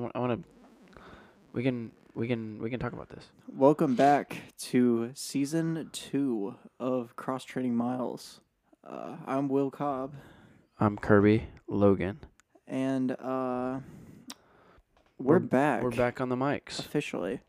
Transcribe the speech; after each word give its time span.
want. 0.00 0.12
I 0.16 0.18
want 0.18 0.42
to. 0.42 1.00
We 1.52 1.62
can. 1.62 1.92
We 2.14 2.26
can. 2.26 2.60
We 2.60 2.70
can 2.70 2.80
talk 2.80 2.92
about 2.92 3.08
this. 3.10 3.28
Welcome 3.54 3.94
back 3.94 4.36
to 4.58 5.10
season 5.14 5.90
two 5.92 6.56
of 6.78 7.14
Cross 7.16 7.44
Training 7.44 7.74
Miles. 7.74 8.40
Uh, 8.82 9.16
I'm 9.26 9.48
Will 9.48 9.70
Cobb, 9.70 10.14
I'm 10.78 10.96
Kirby 10.96 11.46
Logan. 11.68 12.20
and 12.66 13.12
uh, 13.12 13.80
we're, 15.18 15.38
back. 15.38 15.82
We're 15.82 15.90
back 15.90 16.20
on 16.20 16.30
the 16.30 16.36
mics. 16.36 16.78
officially. 16.78 17.40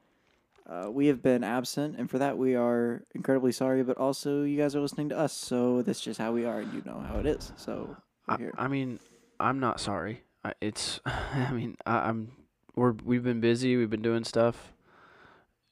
Uh, 0.70 0.90
we 0.92 1.08
have 1.08 1.24
been 1.24 1.44
absent, 1.44 1.96
and 1.98 2.10
for 2.10 2.18
that 2.20 2.38
we 2.38 2.56
are 2.56 3.04
incredibly 3.16 3.52
sorry. 3.52 3.82
But 3.84 3.98
also, 3.98 4.44
you 4.44 4.58
guys 4.58 4.76
are 4.76 4.82
listening 4.82 5.10
to 5.10 5.18
us, 5.18 5.34
so 5.34 5.82
that's 5.82 6.02
just 6.02 6.20
how 6.20 6.32
we 6.32 6.46
are, 6.46 6.60
and 6.60 6.74
you 6.74 6.82
know 6.86 7.00
how 7.00 7.18
it 7.20 7.26
is. 7.26 7.52
So 7.56 7.96
we're 8.28 8.36
I, 8.36 8.38
here. 8.38 8.54
I 8.58 8.68
mean, 8.68 9.00
I'm 9.40 9.60
not 9.60 9.80
sorry. 9.80 10.24
I, 10.44 10.54
it's. 10.62 11.00
I 11.06 11.52
mean, 11.52 11.78
I, 11.86 12.10
I'm. 12.10 12.32
We're. 12.76 12.92
We've 13.04 13.24
been 13.24 13.42
busy. 13.42 13.76
We've 13.78 13.90
been 13.90 14.02
doing 14.02 14.24
stuff. 14.24 14.74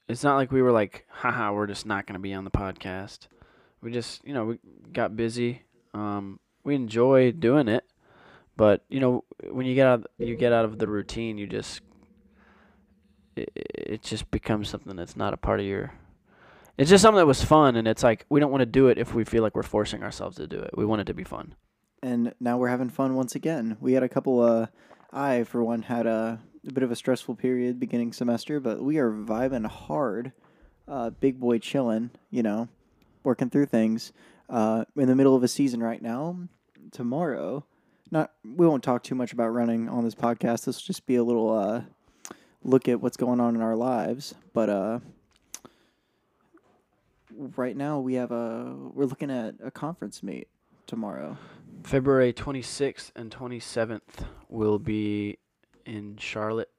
It's 0.07 0.23
not 0.23 0.38
like 0.38 0.52
we 0.52 0.62
were 0.62 0.71
like, 0.71 1.05
haha, 1.09 1.52
we're 1.53 1.67
just 1.67 1.85
not 1.85 2.05
gonna 2.07 2.20
be 2.20 2.34
on 2.34 2.44
the 2.44 2.52
podcast. 2.52 3.27
We 3.81 3.91
just, 3.91 4.26
you 4.26 4.34
know, 4.34 4.45
we 4.45 4.59
got 4.91 5.16
busy. 5.16 5.62
Um, 5.93 6.40
we 6.63 6.76
enjoy 6.76 7.31
doing 7.31 7.67
it, 7.67 7.85
but 8.57 8.84
you 8.90 8.99
know, 8.99 9.23
when 9.49 9.66
you 9.66 9.76
get 9.76 9.88
out, 9.88 10.05
you 10.17 10.35
get 10.35 10.52
out 10.52 10.66
of 10.66 10.80
the 10.80 10.88
routine. 10.88 11.38
You 11.38 11.48
just. 11.48 11.81
It, 13.35 13.49
it 13.55 14.02
just 14.04 14.29
becomes 14.31 14.68
something 14.68 14.95
that's 14.95 15.16
not 15.16 15.34
a 15.34 15.38
part 15.38 15.59
of 15.62 15.66
your. 15.66 15.93
It's 16.77 16.90
just 16.90 17.02
something 17.02 17.18
that 17.20 17.26
was 17.26 17.43
fun, 17.43 17.76
and 17.76 17.88
it's 17.88 18.04
like 18.04 18.26
we 18.29 18.40
don't 18.40 18.52
want 18.52 18.62
to 18.62 18.66
do 18.66 18.88
it 18.88 18.98
if 18.98 19.13
we 19.13 19.23
feel 19.23 19.43
like 19.43 19.55
we're 19.55 19.63
forcing 19.63 20.04
ourselves 20.04 20.38
to 20.38 20.48
do 20.48 20.59
it. 20.59 20.71
We 20.76 20.85
want 20.85 21.02
it 21.02 21.05
to 21.05 21.13
be 21.13 21.23
fun. 21.23 21.55
and 22.02 22.34
now 22.40 22.57
we're 22.57 22.70
having 22.70 22.90
fun 22.90 23.16
once 23.16 23.35
again. 23.35 23.77
We 23.79 23.93
had 23.93 24.04
a 24.04 24.09
couple. 24.09 24.41
Uh, 24.41 24.68
I, 25.12 25.43
for 25.43 25.63
one, 25.63 25.84
had 25.84 26.05
a, 26.05 26.40
a 26.68 26.73
bit 26.73 26.84
of 26.84 26.91
a 26.91 26.95
stressful 26.95 27.36
period 27.36 27.80
beginning 27.80 28.13
semester, 28.13 28.59
but 28.59 28.81
we 28.81 28.98
are 28.98 29.12
vibing 29.12 29.66
hard. 29.66 30.32
Uh, 30.88 31.12
big 31.12 31.40
boy 31.40 31.60
chilling, 31.60 32.10
you 32.32 32.41
know, 32.41 32.68
working 33.24 33.49
through 33.49 33.68
things. 33.68 34.12
Uh, 34.49 34.84
in 34.96 35.07
the 35.07 35.15
middle 35.15 35.35
of 35.35 35.43
a 35.43 35.48
season 35.48 35.82
right 35.82 36.02
now. 36.02 36.35
Tomorrow, 36.91 37.65
not 38.10 38.32
we 38.43 38.65
won't 38.65 38.84
talk 38.84 39.04
too 39.04 39.13
much 39.13 39.32
about 39.32 39.49
running 39.49 39.87
on 39.87 40.04
this 40.04 40.15
podcast. 40.15 40.65
This 40.65 40.77
will 40.77 40.87
just 40.87 41.05
be 41.05 41.18
a 41.18 41.24
little 41.24 41.55
uh, 41.55 41.82
look 42.63 42.87
at 42.87 42.99
what's 42.99 43.18
going 43.18 43.40
on 43.40 43.54
in 43.54 43.62
our 43.62 43.76
lives. 43.76 44.34
But 44.54 44.70
uh, 44.70 44.99
right 47.55 47.77
now 47.77 47.99
we 47.99 48.15
have 48.15 48.32
a 48.32 48.74
we're 48.93 49.05
looking 49.05 49.30
at 49.30 49.55
a 49.63 49.70
conference 49.70 50.24
meet 50.24 50.48
tomorrow. 50.87 51.37
February 51.84 52.34
26th 52.34 53.12
and 53.15 53.30
27th 53.30 54.26
will 54.49 54.80
be 54.80 55.37
in 55.90 56.18
Charlotte, 56.18 56.70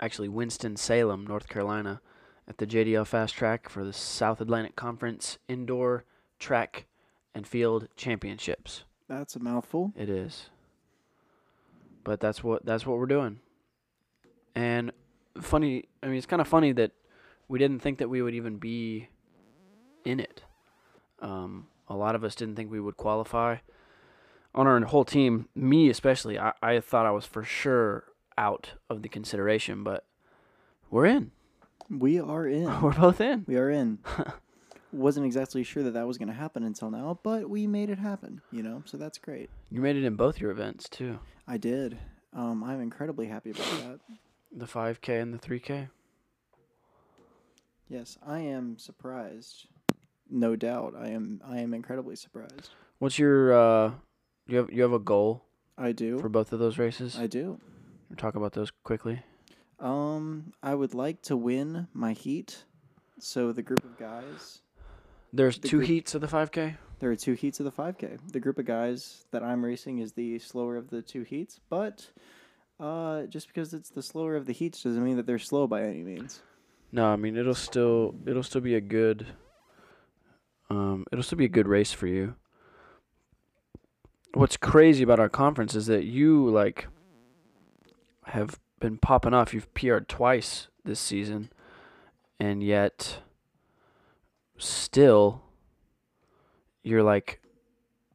actually 0.00 0.28
Winston-Salem, 0.28 1.24
North 1.26 1.48
Carolina, 1.48 2.00
at 2.48 2.58
the 2.58 2.66
JDL 2.66 3.06
Fast 3.06 3.34
Track 3.34 3.68
for 3.68 3.84
the 3.84 3.92
South 3.92 4.40
Atlantic 4.40 4.74
Conference 4.74 5.38
Indoor 5.48 6.04
Track 6.40 6.86
and 7.34 7.46
Field 7.46 7.88
Championships. 7.96 8.82
That's 9.08 9.36
a 9.36 9.38
mouthful. 9.38 9.92
It 9.96 10.08
is. 10.08 10.50
But 12.02 12.20
that's 12.20 12.42
what 12.42 12.64
that's 12.64 12.86
what 12.86 12.98
we're 12.98 13.06
doing. 13.06 13.40
And 14.54 14.92
funny, 15.40 15.84
I 16.02 16.06
mean 16.06 16.16
it's 16.16 16.26
kind 16.26 16.42
of 16.42 16.48
funny 16.48 16.72
that 16.72 16.92
we 17.48 17.58
didn't 17.58 17.80
think 17.80 17.98
that 17.98 18.08
we 18.08 18.22
would 18.22 18.34
even 18.34 18.58
be 18.58 19.08
in 20.04 20.18
it. 20.18 20.42
Um, 21.20 21.68
a 21.88 21.96
lot 21.96 22.14
of 22.14 22.24
us 22.24 22.34
didn't 22.34 22.56
think 22.56 22.70
we 22.70 22.80
would 22.80 22.96
qualify. 22.96 23.56
On 24.54 24.66
our 24.66 24.80
whole 24.80 25.04
team, 25.04 25.48
me 25.54 25.88
especially, 25.88 26.38
I, 26.38 26.52
I 26.62 26.80
thought 26.80 27.06
I 27.06 27.10
was 27.10 27.26
for 27.26 27.44
sure 27.44 28.04
out 28.38 28.72
of 28.90 29.02
the 29.02 29.08
consideration, 29.08 29.82
but 29.84 30.04
we're 30.90 31.06
in. 31.06 31.30
We 31.90 32.18
are 32.20 32.46
in. 32.46 32.80
We're 32.82 32.92
both 32.92 33.20
in. 33.20 33.44
We 33.46 33.56
are 33.56 33.70
in. 33.70 33.98
Wasn't 34.92 35.24
exactly 35.26 35.62
sure 35.62 35.82
that 35.82 35.92
that 35.94 36.06
was 36.06 36.18
going 36.18 36.28
to 36.28 36.34
happen 36.34 36.62
until 36.62 36.90
now, 36.90 37.18
but 37.22 37.48
we 37.50 37.66
made 37.66 37.90
it 37.90 37.98
happen, 37.98 38.40
you 38.50 38.62
know? 38.62 38.82
So 38.86 38.96
that's 38.96 39.18
great. 39.18 39.50
You 39.70 39.80
made 39.80 39.96
it 39.96 40.04
in 40.04 40.16
both 40.16 40.40
your 40.40 40.50
events 40.50 40.88
too. 40.88 41.18
I 41.46 41.58
did. 41.58 41.98
Um, 42.32 42.64
I'm 42.64 42.80
incredibly 42.80 43.26
happy 43.26 43.50
about 43.50 43.66
that. 43.82 44.00
The 44.56 44.66
5K 44.66 45.20
and 45.20 45.34
the 45.34 45.38
3K. 45.38 45.88
Yes, 47.88 48.18
I 48.26 48.40
am 48.40 48.78
surprised. 48.78 49.66
No 50.28 50.56
doubt. 50.56 50.94
I 50.98 51.08
am 51.08 51.40
I 51.46 51.58
am 51.58 51.72
incredibly 51.72 52.16
surprised. 52.16 52.70
What's 52.98 53.18
your 53.18 53.52
uh 53.52 53.92
you 54.48 54.56
have 54.58 54.72
you 54.72 54.82
have 54.82 54.92
a 54.92 54.98
goal 54.98 55.44
I 55.78 55.92
do. 55.92 56.18
for 56.18 56.28
both 56.28 56.52
of 56.52 56.58
those 56.58 56.78
races? 56.78 57.16
I 57.18 57.26
do. 57.28 57.60
Talk 58.16 58.34
about 58.34 58.52
those 58.52 58.70
quickly. 58.84 59.22
Um, 59.80 60.52
I 60.62 60.74
would 60.74 60.94
like 60.94 61.22
to 61.22 61.36
win 61.36 61.88
my 61.92 62.12
heat. 62.12 62.64
So 63.18 63.52
the 63.52 63.62
group 63.62 63.84
of 63.84 63.98
guys, 63.98 64.60
There's 65.32 65.58
The 65.58 65.68
two 65.68 65.78
group- 65.78 65.88
heats 65.88 66.14
of 66.14 66.20
the 66.20 66.28
5K. 66.28 66.76
there 67.00 67.10
are 67.10 67.16
two 67.16 67.32
heats 67.34 67.60
of 67.60 67.64
the 67.64 67.72
5K. 67.72 68.18
The 68.32 68.40
group 68.40 68.58
of 68.58 68.64
guys 68.64 69.24
that 69.32 69.42
I'm 69.42 69.64
racing 69.64 69.98
is 69.98 70.12
the 70.12 70.38
slower 70.38 70.76
of 70.76 70.88
the 70.90 71.02
two 71.02 71.22
heats, 71.22 71.60
but 71.68 72.08
uh, 72.80 73.22
just 73.24 73.48
because 73.48 73.74
it's 73.74 73.90
the 73.90 74.02
slower 74.02 74.36
of 74.36 74.46
the 74.46 74.52
heats 74.52 74.82
doesn't 74.82 75.02
mean 75.04 75.16
that 75.16 75.26
they're 75.26 75.38
slow 75.38 75.66
by 75.66 75.82
any 75.82 76.02
means. 76.02 76.40
No, 76.92 77.06
I 77.06 77.16
mean 77.16 77.36
it'll 77.36 77.54
still 77.54 78.14
it'll 78.26 78.42
still 78.44 78.60
be 78.60 78.74
a 78.76 78.80
good 78.80 79.26
um 80.70 81.04
it'll 81.10 81.22
still 81.24 81.38
be 81.38 81.44
a 81.44 81.48
good 81.48 81.66
race 81.68 81.92
for 81.92 82.06
you. 82.06 82.34
What's 84.34 84.56
crazy 84.56 85.02
about 85.02 85.18
our 85.18 85.28
conference 85.28 85.74
is 85.74 85.86
that 85.86 86.04
you 86.04 86.48
like 86.48 86.86
have 88.26 88.58
been 88.80 88.98
popping 88.98 89.34
off. 89.34 89.54
You've 89.54 89.72
PR'd 89.74 90.08
twice 90.08 90.68
this 90.84 91.00
season 91.00 91.50
and 92.38 92.62
yet 92.62 93.18
still 94.58 95.42
you're 96.82 97.02
like 97.02 97.40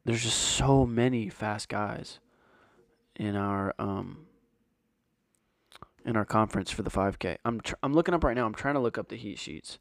there's 0.04 0.22
just 0.22 0.38
so 0.38 0.84
many 0.84 1.28
fast 1.28 1.68
guys 1.68 2.18
in 3.16 3.36
our 3.36 3.74
um 3.78 4.26
in 6.04 6.16
our 6.16 6.24
conference 6.24 6.72
for 6.72 6.82
the 6.82 6.90
5K. 6.90 7.36
I'm 7.44 7.60
tr- 7.60 7.76
I'm 7.80 7.94
looking 7.94 8.12
up 8.12 8.24
right 8.24 8.34
now. 8.34 8.44
I'm 8.44 8.54
trying 8.54 8.74
to 8.74 8.80
look 8.80 8.98
up 8.98 9.08
the 9.08 9.16
heat 9.16 9.38
sheets. 9.38 9.78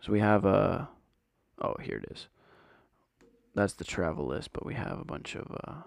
So 0.00 0.10
we 0.12 0.18
have 0.18 0.44
a 0.44 0.88
oh 1.60 1.76
here 1.80 1.98
it 1.98 2.10
is. 2.10 2.28
That's 3.54 3.74
the 3.74 3.84
travel 3.84 4.26
list, 4.26 4.52
but 4.52 4.64
we 4.66 4.74
have 4.74 4.98
a 4.98 5.04
bunch 5.04 5.36
of 5.36 5.56
uh 5.64 5.82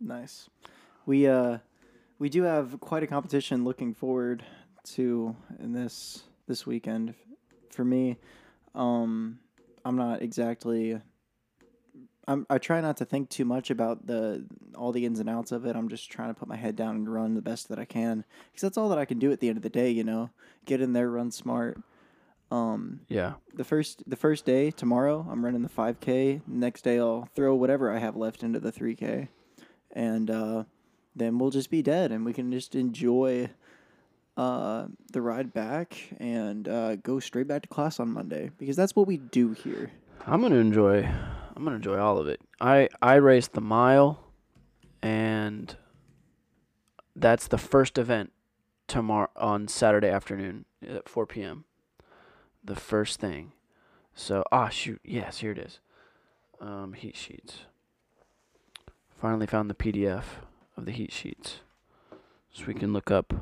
Nice. 0.00 0.48
We 1.06 1.26
uh, 1.26 1.58
we 2.18 2.28
do 2.28 2.42
have 2.42 2.80
quite 2.80 3.02
a 3.02 3.06
competition 3.06 3.64
looking 3.64 3.94
forward 3.94 4.44
to 4.94 5.36
in 5.58 5.72
this 5.72 6.22
this 6.46 6.66
weekend. 6.66 7.14
For 7.70 7.84
me, 7.84 8.16
um, 8.74 9.38
I'm 9.84 9.96
not 9.96 10.22
exactly. 10.22 11.00
I'm, 12.28 12.46
I 12.48 12.58
try 12.58 12.80
not 12.80 12.98
to 12.98 13.04
think 13.04 13.28
too 13.28 13.44
much 13.44 13.70
about 13.70 14.06
the 14.06 14.46
all 14.76 14.92
the 14.92 15.04
ins 15.04 15.20
and 15.20 15.28
outs 15.28 15.52
of 15.52 15.66
it. 15.66 15.76
I'm 15.76 15.88
just 15.88 16.10
trying 16.10 16.28
to 16.28 16.34
put 16.34 16.48
my 16.48 16.56
head 16.56 16.76
down 16.76 16.94
and 16.96 17.12
run 17.12 17.34
the 17.34 17.42
best 17.42 17.68
that 17.68 17.78
I 17.78 17.84
can 17.84 18.24
because 18.50 18.62
that's 18.62 18.78
all 18.78 18.88
that 18.90 18.98
I 18.98 19.04
can 19.04 19.18
do 19.18 19.32
at 19.32 19.40
the 19.40 19.48
end 19.48 19.56
of 19.56 19.62
the 19.62 19.70
day. 19.70 19.90
You 19.90 20.04
know, 20.04 20.30
get 20.64 20.80
in 20.80 20.92
there, 20.92 21.10
run 21.10 21.30
smart. 21.30 21.80
Um, 22.52 23.02
yeah. 23.08 23.34
the 23.54 23.62
first 23.62 24.02
the 24.08 24.16
first 24.16 24.44
day 24.44 24.70
tomorrow, 24.70 25.26
I'm 25.30 25.44
running 25.44 25.62
the 25.62 25.68
5K. 25.68 26.42
Next 26.48 26.82
day, 26.82 26.98
I'll 26.98 27.28
throw 27.34 27.54
whatever 27.54 27.92
I 27.92 27.98
have 27.98 28.16
left 28.16 28.42
into 28.42 28.58
the 28.58 28.72
3K, 28.72 29.28
and 29.92 30.30
uh, 30.30 30.64
then 31.14 31.38
we'll 31.38 31.50
just 31.50 31.70
be 31.70 31.82
dead, 31.82 32.12
and 32.12 32.24
we 32.24 32.32
can 32.32 32.50
just 32.52 32.74
enjoy 32.74 33.50
uh, 34.36 34.86
the 35.12 35.20
ride 35.20 35.52
back 35.52 36.14
and 36.18 36.68
uh, 36.68 36.96
go 36.96 37.20
straight 37.20 37.46
back 37.46 37.62
to 37.62 37.68
class 37.68 38.00
on 38.00 38.10
Monday 38.10 38.50
because 38.58 38.76
that's 38.76 38.96
what 38.96 39.06
we 39.06 39.16
do 39.16 39.52
here. 39.52 39.90
I'm 40.26 40.42
to 40.42 40.54
enjoy 40.54 41.08
I'm 41.56 41.64
to 41.66 41.72
enjoy 41.72 41.98
all 41.98 42.18
of 42.18 42.26
it. 42.26 42.40
I 42.60 42.88
I 43.02 43.14
raced 43.14 43.52
the 43.52 43.60
mile 43.60 44.32
and 45.02 45.76
that's 47.14 47.48
the 47.48 47.58
first 47.58 47.98
event 47.98 48.32
tomorrow 48.86 49.28
on 49.36 49.68
Saturday 49.68 50.08
afternoon 50.08 50.64
at 50.88 51.08
4 51.08 51.26
p.m. 51.26 51.64
The 52.64 52.76
first 52.76 53.20
thing. 53.20 53.52
So, 54.14 54.42
ah, 54.50 54.68
shoot. 54.68 55.00
Yes, 55.04 55.38
here 55.38 55.52
it 55.52 55.58
is. 55.58 55.80
Um, 56.60 56.94
heat 56.94 57.16
sheets. 57.16 57.60
Finally 59.20 59.46
found 59.46 59.68
the 59.68 59.74
PDF 59.74 60.24
of 60.76 60.86
the 60.86 60.92
heat 60.92 61.12
sheets. 61.12 61.60
So 62.52 62.64
we 62.66 62.74
can 62.74 62.92
look 62.92 63.10
up 63.10 63.34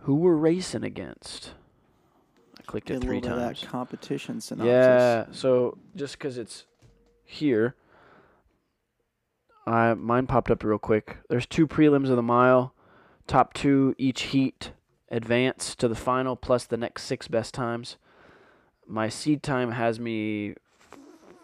who 0.00 0.16
we're 0.16 0.34
racing 0.34 0.82
against. 0.82 1.52
I 2.58 2.62
clicked 2.62 2.88
Get 2.88 2.96
it 2.96 3.00
three 3.02 3.20
little 3.20 3.30
bit 3.36 3.38
of 3.38 3.46
times. 3.46 3.60
that 3.60 3.68
competition 3.68 4.40
synopsis. 4.40 4.66
Yeah. 4.68 5.24
So 5.30 5.78
just 5.94 6.18
because 6.18 6.36
it's 6.36 6.66
here, 7.24 7.76
I 9.66 9.94
mine 9.94 10.26
popped 10.26 10.50
up 10.50 10.64
real 10.64 10.78
quick. 10.78 11.18
There's 11.28 11.46
two 11.46 11.66
prelims 11.68 12.10
of 12.10 12.16
the 12.16 12.22
mile. 12.22 12.74
Top 13.28 13.54
two 13.54 13.94
each 13.98 14.22
heat 14.22 14.72
advance 15.10 15.76
to 15.76 15.86
the 15.86 15.94
final 15.94 16.34
plus 16.34 16.64
the 16.64 16.76
next 16.76 17.04
six 17.04 17.28
best 17.28 17.54
times. 17.54 17.96
My 18.86 19.08
seed 19.08 19.42
time 19.44 19.70
has 19.72 20.00
me 20.00 20.54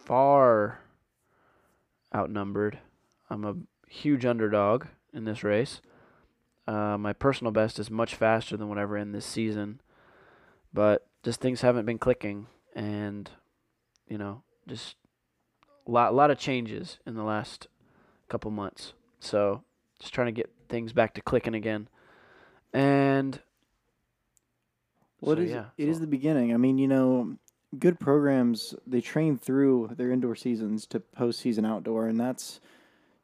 far 0.04 0.80
outnumbered. 2.12 2.80
I'm 3.30 3.44
a 3.44 3.56
huge 3.88 4.24
underdog 4.24 4.86
in 5.12 5.24
this 5.24 5.42
race. 5.44 5.80
Uh, 6.66 6.98
my 6.98 7.12
personal 7.12 7.50
best 7.52 7.78
is 7.78 7.90
much 7.90 8.14
faster 8.14 8.56
than 8.56 8.68
whatever 8.68 8.96
in 8.96 9.12
this 9.12 9.24
season, 9.24 9.80
but 10.72 11.06
just 11.22 11.40
things 11.40 11.62
haven't 11.62 11.86
been 11.86 11.98
clicking, 11.98 12.46
and 12.74 13.30
you 14.06 14.18
know, 14.18 14.42
just 14.66 14.96
a 15.86 15.90
lot, 15.90 16.14
lot 16.14 16.30
of 16.30 16.38
changes 16.38 16.98
in 17.06 17.14
the 17.14 17.22
last 17.22 17.68
couple 18.28 18.50
months. 18.50 18.92
So 19.20 19.62
just 19.98 20.12
trying 20.12 20.26
to 20.26 20.32
get 20.32 20.50
things 20.68 20.92
back 20.92 21.14
to 21.14 21.22
clicking 21.22 21.54
again, 21.54 21.88
and 22.74 23.40
Well, 25.22 25.36
so, 25.36 25.40
it 25.42 25.46
is. 25.46 25.50
yeah, 25.52 25.64
it 25.78 25.88
is 25.88 25.96
so- 25.96 26.00
the 26.02 26.06
beginning. 26.06 26.52
I 26.52 26.58
mean, 26.58 26.76
you 26.76 26.86
know, 26.88 27.36
good 27.78 27.98
programs 27.98 28.74
they 28.86 29.00
train 29.00 29.38
through 29.38 29.92
their 29.96 30.10
indoor 30.10 30.34
seasons 30.34 30.86
to 30.88 31.00
postseason 31.00 31.66
outdoor, 31.66 32.06
and 32.06 32.20
that's, 32.20 32.60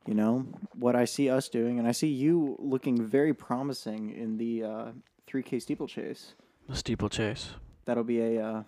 you 0.07 0.15
know, 0.15 0.47
what 0.75 0.95
I 0.97 1.05
see 1.05 1.31
us 1.31 1.49
doing, 1.49 1.79
and 1.79 1.89
I 1.89 1.93
see 1.93 2.09
you 2.09 2.57
looking 2.59 3.03
very 3.07 3.33
promising 3.35 4.11
in 4.15 4.37
the 4.37 4.63
uh, 4.65 4.87
3K 5.29 5.61
steeplechase. 5.63 6.35
the 6.69 6.77
steeplechase. 6.77 7.51
That'll 7.87 8.05
be 8.05 8.21
a. 8.21 8.45
Uh, 8.47 8.63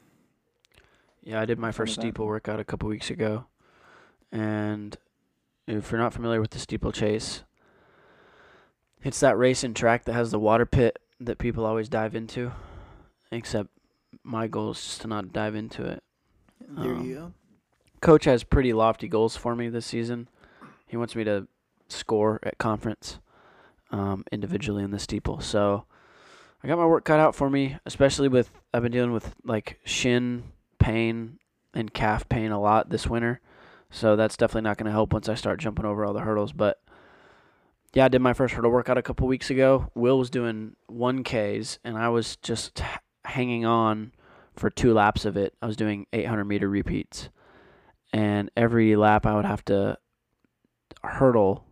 Yeah, 1.23 1.41
I 1.41 1.45
did 1.47 1.59
my 1.59 1.73
first 1.73 1.95
event. 1.95 2.05
steeple 2.07 2.27
workout 2.27 2.61
a 2.61 2.65
couple 2.65 2.89
weeks 2.89 3.11
ago. 3.11 3.47
And 4.33 4.97
if 5.67 5.91
you're 5.91 6.01
not 6.01 6.13
familiar 6.15 6.41
with 6.41 6.51
the 6.51 6.59
steeplechase, 6.59 7.43
it's 9.03 9.21
that 9.21 9.39
race 9.39 9.63
and 9.65 9.75
track 9.75 10.05
that 10.05 10.13
has 10.15 10.31
the 10.31 10.39
water 10.39 10.67
pit 10.67 10.99
that 11.21 11.39
people 11.39 11.65
always 11.65 11.89
dive 11.89 12.15
into. 12.15 12.53
Except 13.31 13.69
my 14.23 14.47
goal 14.47 14.71
is 14.73 14.79
just 14.83 15.01
to 15.03 15.09
not 15.09 15.33
dive 15.33 15.55
into 15.55 15.85
it. 15.85 16.03
there 16.69 16.95
Um, 16.95 17.05
you 17.05 17.15
go. 17.15 17.33
Coach 18.01 18.25
has 18.27 18.45
pretty 18.45 18.73
lofty 18.73 19.09
goals 19.09 19.37
for 19.37 19.57
me 19.57 19.69
this 19.69 19.87
season. 19.87 20.29
He 20.87 20.97
wants 20.97 21.17
me 21.17 21.25
to 21.25 21.49
score 21.89 22.41
at 22.43 22.59
conference 22.59 23.19
um, 23.91 24.25
individually 24.33 24.83
in 24.83 24.91
the 24.91 24.99
steeple. 24.99 25.41
So 25.41 25.85
I 26.63 26.69
got 26.69 26.79
my 26.79 26.87
work 26.87 27.05
cut 27.05 27.21
out 27.21 27.35
for 27.35 27.51
me, 27.51 27.77
especially 27.87 28.29
with 28.29 28.51
I've 28.73 28.83
been 28.83 28.93
dealing 28.93 29.13
with 29.13 29.35
like 29.45 29.81
shin 29.85 30.45
pain 30.79 31.39
and 31.75 31.93
calf 31.93 32.29
pain 32.29 32.51
a 32.51 32.61
lot 32.61 32.91
this 32.91 33.07
winter. 33.07 33.41
So 33.91 34.17
that's 34.17 34.37
definitely 34.37 34.63
not 34.63 34.79
going 34.79 34.87
to 34.87 34.93
help 34.93 35.13
once 35.13 35.29
I 35.29 35.35
start 35.35 35.61
jumping 35.61 35.85
over 35.85 36.05
all 36.05 36.13
the 36.13 36.21
hurdles. 36.21 36.53
But 36.53 36.81
yeah, 37.95 38.07
I 38.07 38.09
did 38.09 38.21
my 38.21 38.33
first 38.33 38.55
hurdle 38.55 38.71
workout 38.71 38.99
a 38.99 39.03
couple 39.03 39.27
weeks 39.27 39.51
ago. 39.51 39.91
Will 39.95 40.19
was 40.19 40.29
doing 40.29 40.77
1Ks, 40.91 41.79
and 41.85 41.97
I 41.97 42.09
was 42.09 42.37
just 42.37 42.83
hanging 43.25 43.65
on 43.65 44.13
for 44.55 44.71
two 44.71 44.93
laps 44.93 45.25
of 45.25 45.37
it. 45.37 45.55
I 45.63 45.67
was 45.67 45.77
doing 45.77 46.07
800 46.13 46.45
meter 46.45 46.69
repeats 46.69 47.29
and 48.13 48.51
every 48.57 48.97
lap 48.97 49.27
I 49.27 49.35
would 49.35 49.45
have 49.45 49.65
to 49.67 49.99
hurdle 51.07 51.65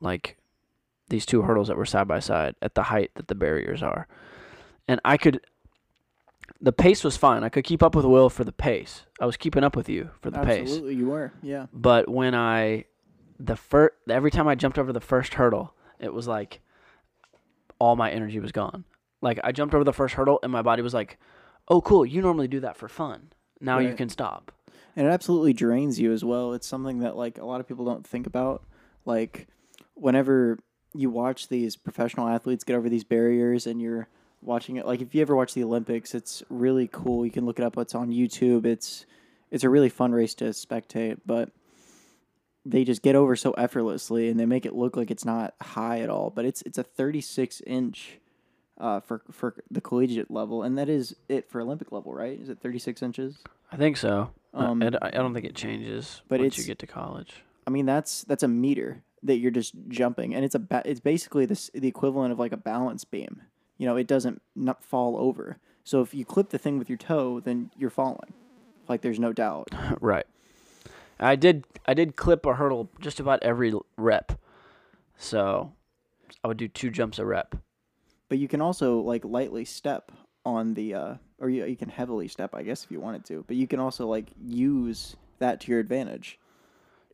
like 0.00 0.36
these 1.08 1.26
two 1.26 1.42
hurdles 1.42 1.68
that 1.68 1.76
were 1.76 1.86
side 1.86 2.08
by 2.08 2.18
side 2.18 2.54
at 2.60 2.74
the 2.74 2.84
height 2.84 3.10
that 3.14 3.28
the 3.28 3.34
barriers 3.34 3.82
are. 3.82 4.08
And 4.88 5.00
I 5.04 5.16
could 5.16 5.40
the 6.60 6.72
pace 6.72 7.04
was 7.04 7.16
fine. 7.16 7.44
I 7.44 7.48
could 7.48 7.64
keep 7.64 7.82
up 7.82 7.94
with 7.94 8.04
Will 8.04 8.30
for 8.30 8.44
the 8.44 8.52
pace. 8.52 9.02
I 9.20 9.26
was 9.26 9.36
keeping 9.36 9.62
up 9.62 9.76
with 9.76 9.88
you 9.88 10.10
for 10.20 10.30
the 10.30 10.40
pace. 10.40 10.62
Absolutely, 10.62 10.94
you 10.94 11.08
were. 11.08 11.32
Yeah. 11.42 11.66
But 11.72 12.08
when 12.08 12.34
I 12.34 12.84
the 13.38 13.56
first 13.56 13.94
every 14.08 14.30
time 14.30 14.48
I 14.48 14.54
jumped 14.54 14.78
over 14.78 14.92
the 14.92 15.00
first 15.00 15.34
hurdle, 15.34 15.74
it 15.98 16.12
was 16.12 16.26
like 16.26 16.60
all 17.78 17.96
my 17.96 18.10
energy 18.10 18.40
was 18.40 18.52
gone. 18.52 18.84
Like 19.20 19.38
I 19.44 19.52
jumped 19.52 19.74
over 19.74 19.84
the 19.84 19.92
first 19.92 20.14
hurdle 20.14 20.38
and 20.42 20.52
my 20.52 20.62
body 20.62 20.82
was 20.82 20.94
like, 20.94 21.18
"Oh, 21.68 21.80
cool! 21.80 22.06
You 22.06 22.22
normally 22.22 22.48
do 22.48 22.60
that 22.60 22.76
for 22.76 22.88
fun. 22.88 23.32
Now 23.60 23.78
you 23.78 23.94
can 23.94 24.08
stop." 24.08 24.52
and 24.96 25.06
it 25.06 25.10
absolutely 25.10 25.52
drains 25.52 26.00
you 26.00 26.12
as 26.12 26.24
well. 26.24 26.54
It's 26.54 26.66
something 26.66 27.00
that 27.00 27.16
like 27.16 27.38
a 27.38 27.44
lot 27.44 27.60
of 27.60 27.68
people 27.68 27.84
don't 27.84 28.06
think 28.06 28.26
about. 28.26 28.64
Like 29.06 29.48
whenever 29.94 30.58
you 30.94 31.10
watch 31.10 31.48
these 31.48 31.76
professional 31.76 32.28
athletes 32.28 32.64
get 32.64 32.76
over 32.76 32.88
these 32.88 33.04
barriers 33.04 33.66
and 33.66 33.80
you're 33.80 34.08
watching 34.42 34.76
it 34.76 34.86
like 34.86 35.00
if 35.00 35.14
you 35.14 35.22
ever 35.22 35.34
watch 35.34 35.54
the 35.54 35.64
Olympics, 35.64 36.14
it's 36.14 36.42
really 36.50 36.88
cool. 36.92 37.24
You 37.24 37.32
can 37.32 37.46
look 37.46 37.58
it 37.58 37.64
up. 37.64 37.76
It's 37.78 37.94
on 37.94 38.10
YouTube. 38.10 38.66
It's 38.66 39.06
it's 39.50 39.64
a 39.64 39.70
really 39.70 39.88
fun 39.88 40.12
race 40.12 40.34
to 40.34 40.46
spectate, 40.46 41.20
but 41.24 41.50
they 42.64 42.84
just 42.84 43.02
get 43.02 43.14
over 43.14 43.36
so 43.36 43.52
effortlessly 43.52 44.28
and 44.28 44.38
they 44.38 44.46
make 44.46 44.66
it 44.66 44.74
look 44.74 44.96
like 44.96 45.10
it's 45.10 45.24
not 45.24 45.54
high 45.62 46.00
at 46.00 46.10
all, 46.10 46.30
but 46.30 46.44
it's 46.44 46.62
it's 46.62 46.78
a 46.78 46.82
36 46.82 47.62
inch 47.66 48.18
uh, 48.78 49.00
for 49.00 49.22
for 49.30 49.54
the 49.70 49.80
collegiate 49.80 50.30
level, 50.30 50.62
and 50.62 50.76
that 50.76 50.88
is 50.88 51.16
it 51.28 51.48
for 51.48 51.60
Olympic 51.60 51.92
level, 51.92 52.12
right? 52.12 52.38
Is 52.40 52.48
it 52.48 52.58
36 52.60 53.02
inches? 53.02 53.38
I 53.70 53.76
think 53.76 53.96
so. 53.96 54.30
Um, 54.52 54.82
I 54.82 54.90
I 55.02 55.10
don't 55.10 55.34
think 55.34 55.46
it 55.46 55.54
changes 55.54 56.22
but 56.28 56.40
once 56.40 56.58
you 56.58 56.64
get 56.64 56.78
to 56.80 56.86
college. 56.86 57.42
I 57.66 57.70
mean, 57.70 57.86
that's 57.86 58.22
that's 58.22 58.42
a 58.42 58.48
meter 58.48 59.02
that 59.22 59.38
you're 59.38 59.50
just 59.50 59.74
jumping, 59.88 60.34
and 60.34 60.44
it's 60.44 60.54
a 60.54 60.60
ba- 60.60 60.82
it's 60.84 61.00
basically 61.00 61.46
this 61.46 61.70
the 61.74 61.88
equivalent 61.88 62.32
of 62.32 62.38
like 62.38 62.52
a 62.52 62.56
balance 62.56 63.04
beam. 63.04 63.42
You 63.78 63.86
know, 63.86 63.96
it 63.96 64.06
doesn't 64.06 64.40
not 64.54 64.84
fall 64.84 65.16
over. 65.16 65.58
So 65.84 66.00
if 66.00 66.14
you 66.14 66.24
clip 66.24 66.50
the 66.50 66.58
thing 66.58 66.78
with 66.78 66.88
your 66.88 66.98
toe, 66.98 67.40
then 67.40 67.70
you're 67.76 67.90
falling. 67.90 68.32
Like 68.88 69.02
there's 69.02 69.18
no 69.18 69.32
doubt. 69.32 69.68
right. 70.00 70.26
I 71.18 71.36
did. 71.36 71.64
I 71.86 71.94
did 71.94 72.16
clip 72.16 72.46
a 72.46 72.54
hurdle 72.54 72.90
just 73.00 73.20
about 73.20 73.42
every 73.42 73.74
rep, 73.96 74.38
so 75.16 75.72
I 76.44 76.48
would 76.48 76.56
do 76.56 76.68
two 76.68 76.90
jumps 76.90 77.18
a 77.18 77.26
rep. 77.26 77.56
But 78.28 78.38
you 78.38 78.48
can 78.48 78.60
also 78.60 79.00
like 79.00 79.24
lightly 79.24 79.64
step 79.64 80.12
on 80.44 80.74
the, 80.74 80.94
uh, 80.94 81.14
or 81.38 81.48
you, 81.48 81.64
you 81.64 81.76
can 81.76 81.88
heavily 81.88 82.28
step, 82.28 82.54
I 82.54 82.62
guess, 82.62 82.84
if 82.84 82.90
you 82.90 83.00
wanted 83.00 83.24
to. 83.26 83.44
But 83.46 83.56
you 83.56 83.66
can 83.66 83.80
also 83.80 84.06
like 84.06 84.30
use 84.44 85.16
that 85.38 85.60
to 85.60 85.70
your 85.70 85.80
advantage 85.80 86.38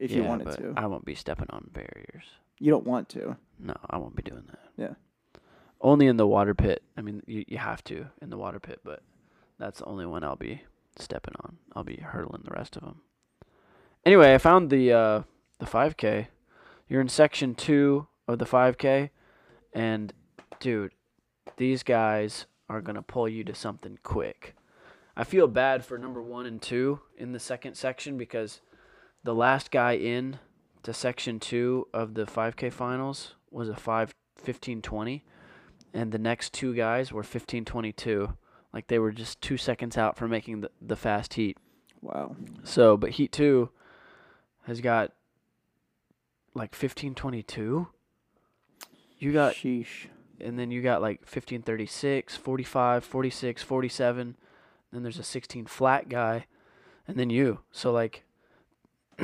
if 0.03 0.11
you 0.11 0.23
Yeah, 0.23 0.29
wanted 0.29 0.45
but 0.47 0.59
to. 0.59 0.75
I 0.77 0.87
won't 0.87 1.05
be 1.05 1.15
stepping 1.15 1.47
on 1.51 1.71
barriers. 1.73 2.25
You 2.59 2.71
don't 2.71 2.87
want 2.87 3.09
to. 3.11 3.37
No, 3.59 3.75
I 3.89 3.99
won't 3.99 4.17
be 4.17 4.23
doing 4.23 4.45
that. 4.49 4.59
Yeah. 4.77 5.41
Only 5.81 6.07
in 6.07 6.17
the 6.17 6.27
water 6.27 6.55
pit. 6.55 6.83
I 6.97 7.03
mean, 7.03 7.23
you 7.27 7.45
you 7.47 7.59
have 7.59 7.83
to 7.85 8.07
in 8.21 8.31
the 8.31 8.37
water 8.37 8.61
pit, 8.61 8.81
but 8.85 9.03
that's 9.59 9.79
the 9.79 9.85
only 9.87 10.07
one 10.07 10.25
I'll 10.25 10.37
be 10.37 10.63
stepping 10.99 11.35
on. 11.45 11.57
I'll 11.75 11.85
be 11.85 11.97
hurdling 11.97 12.43
the 12.45 12.51
rest 12.55 12.77
of 12.77 12.83
them. 12.83 13.01
Anyway, 14.05 14.35
I 14.35 14.39
found 14.39 14.71
the 14.71 14.93
uh, 14.93 15.23
the 15.59 15.67
5K. 15.67 16.27
You're 16.89 17.01
in 17.01 17.09
section 17.09 17.55
two 17.55 18.07
of 18.29 18.39
the 18.39 18.45
5K, 18.45 19.11
and 19.73 20.13
dude, 20.61 20.93
these 21.57 21.83
guys 21.83 22.47
are 22.69 22.81
gonna 22.81 23.03
pull 23.03 23.29
you 23.29 23.45
to 23.45 23.55
something 23.55 23.99
quick. 24.03 24.55
I 25.17 25.25
feel 25.25 25.47
bad 25.47 25.85
for 25.85 25.99
number 25.99 26.23
one 26.23 26.47
and 26.47 26.61
two 26.61 27.01
in 27.17 27.33
the 27.33 27.39
second 27.41 27.75
section 27.77 28.17
because 28.17 28.61
the 29.25 29.35
last 29.35 29.71
guy 29.71 29.93
in 29.93 30.39
to 30.83 30.93
section 30.93 31.39
two 31.39 31.87
of 31.93 32.15
the 32.15 32.25
5K 32.25 32.73
finals 32.73 33.35
was 33.51 33.69
a 33.69 33.77
5 33.77 34.15
1520, 34.37 35.25
and 35.95 36.11
the 36.11 36.19
next 36.19 36.53
two 36.53 36.75
guys 36.75 37.13
were 37.13 37.19
1522. 37.19 38.35
Like 38.73 38.89
they 38.89 38.99
were 38.99 39.13
just 39.13 39.41
two 39.41 39.57
seconds 39.57 39.97
out 39.97 40.17
from 40.17 40.31
making 40.31 40.63
the, 40.63 40.71
the 40.81 40.97
fast 40.97 41.35
heat. 41.35 41.57
Wow. 42.01 42.35
So, 42.65 42.97
but 42.97 43.11
heat 43.11 43.31
two 43.31 43.71
has 44.67 44.81
got 44.81 45.13
like 46.55 46.73
1522. 46.75 47.87
You 49.19 49.33
got, 49.33 49.55
Sheesh. 49.55 50.09
and 50.41 50.59
then 50.59 50.73
you 50.73 50.83
got 50.83 51.01
like 51.01 51.21
1536, 51.21 52.37
45, 52.37 53.05
46, 53.05 53.63
47. 53.63 54.37
Then 54.93 55.03
there's 55.03 55.19
a 55.19 55.23
16 55.23 55.67
flat 55.67 56.09
guy, 56.09 56.47
and 57.07 57.17
then 57.17 57.31
you. 57.31 57.61
So 57.71 57.93
like, 57.93 58.25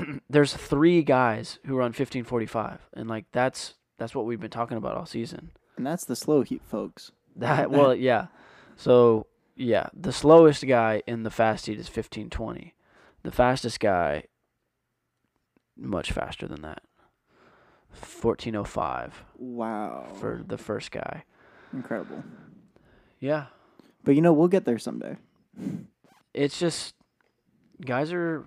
there's 0.30 0.54
three 0.54 1.02
guys 1.02 1.58
who 1.66 1.76
run 1.76 1.86
1545, 1.88 2.88
and 2.94 3.08
like 3.08 3.26
that's 3.32 3.74
that's 3.98 4.14
what 4.14 4.26
we've 4.26 4.40
been 4.40 4.50
talking 4.50 4.76
about 4.76 4.96
all 4.96 5.06
season. 5.06 5.50
And 5.76 5.86
that's 5.86 6.04
the 6.04 6.16
slow 6.16 6.42
heat, 6.42 6.62
folks. 6.64 7.12
That 7.36 7.70
well, 7.70 7.94
yeah. 7.94 8.26
So 8.76 9.26
yeah, 9.56 9.88
the 9.92 10.12
slowest 10.12 10.66
guy 10.66 11.02
in 11.06 11.22
the 11.24 11.30
fast 11.30 11.66
heat 11.66 11.78
is 11.78 11.86
1520. 11.88 12.74
The 13.24 13.32
fastest 13.32 13.80
guy, 13.80 14.24
much 15.76 16.12
faster 16.12 16.46
than 16.46 16.62
that. 16.62 16.82
1405 17.90 19.24
Wow. 19.38 20.06
for 20.20 20.42
the 20.46 20.58
first 20.58 20.90
guy. 20.90 21.24
Incredible. 21.72 22.22
Yeah, 23.18 23.46
But 24.04 24.14
you 24.14 24.20
know, 24.22 24.32
we'll 24.32 24.48
get 24.48 24.64
there 24.64 24.78
someday. 24.78 25.16
it's 26.32 26.58
just 26.58 26.94
guys 27.84 28.12
are 28.12 28.46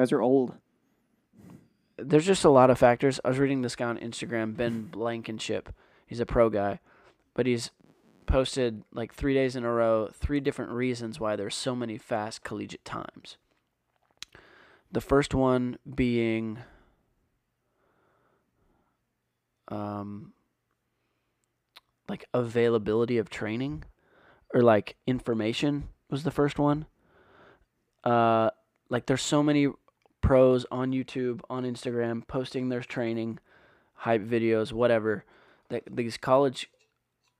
Guys 0.00 0.12
are 0.12 0.22
old. 0.22 0.54
there's 1.98 2.24
just 2.24 2.46
a 2.46 2.48
lot 2.48 2.70
of 2.70 2.78
factors. 2.78 3.20
I 3.22 3.28
was 3.28 3.38
reading 3.38 3.60
this 3.60 3.76
guy 3.76 3.84
on 3.84 3.98
Instagram, 3.98 4.56
Ben 4.56 4.84
Blankenship. 4.84 5.68
He's 6.06 6.20
a 6.20 6.24
pro 6.24 6.48
guy, 6.48 6.80
but 7.34 7.44
he's 7.44 7.70
posted 8.24 8.82
like 8.94 9.12
three 9.12 9.34
days 9.34 9.56
in 9.56 9.62
a 9.62 9.70
row, 9.70 10.08
three 10.10 10.40
different 10.40 10.70
reasons 10.70 11.20
why 11.20 11.36
there's 11.36 11.54
so 11.54 11.76
many 11.76 11.98
fast 11.98 12.42
collegiate 12.42 12.82
times. 12.82 13.36
The 14.90 15.02
first 15.02 15.34
one 15.34 15.76
being 15.94 16.60
um, 19.68 20.32
like 22.08 22.24
availability 22.32 23.18
of 23.18 23.28
training 23.28 23.84
or 24.54 24.62
like 24.62 24.96
information 25.06 25.90
was 26.08 26.22
the 26.22 26.30
first 26.30 26.58
one. 26.58 26.86
Uh, 28.02 28.48
like 28.90 29.06
there's 29.06 29.22
so 29.22 29.42
many 29.42 29.68
pros 30.30 30.64
on 30.70 30.92
YouTube, 30.92 31.40
on 31.50 31.64
Instagram, 31.64 32.24
posting 32.24 32.68
their 32.68 32.82
training, 32.82 33.40
hype 33.94 34.22
videos, 34.22 34.72
whatever. 34.72 35.24
That 35.70 35.82
these 35.90 36.16
college 36.16 36.70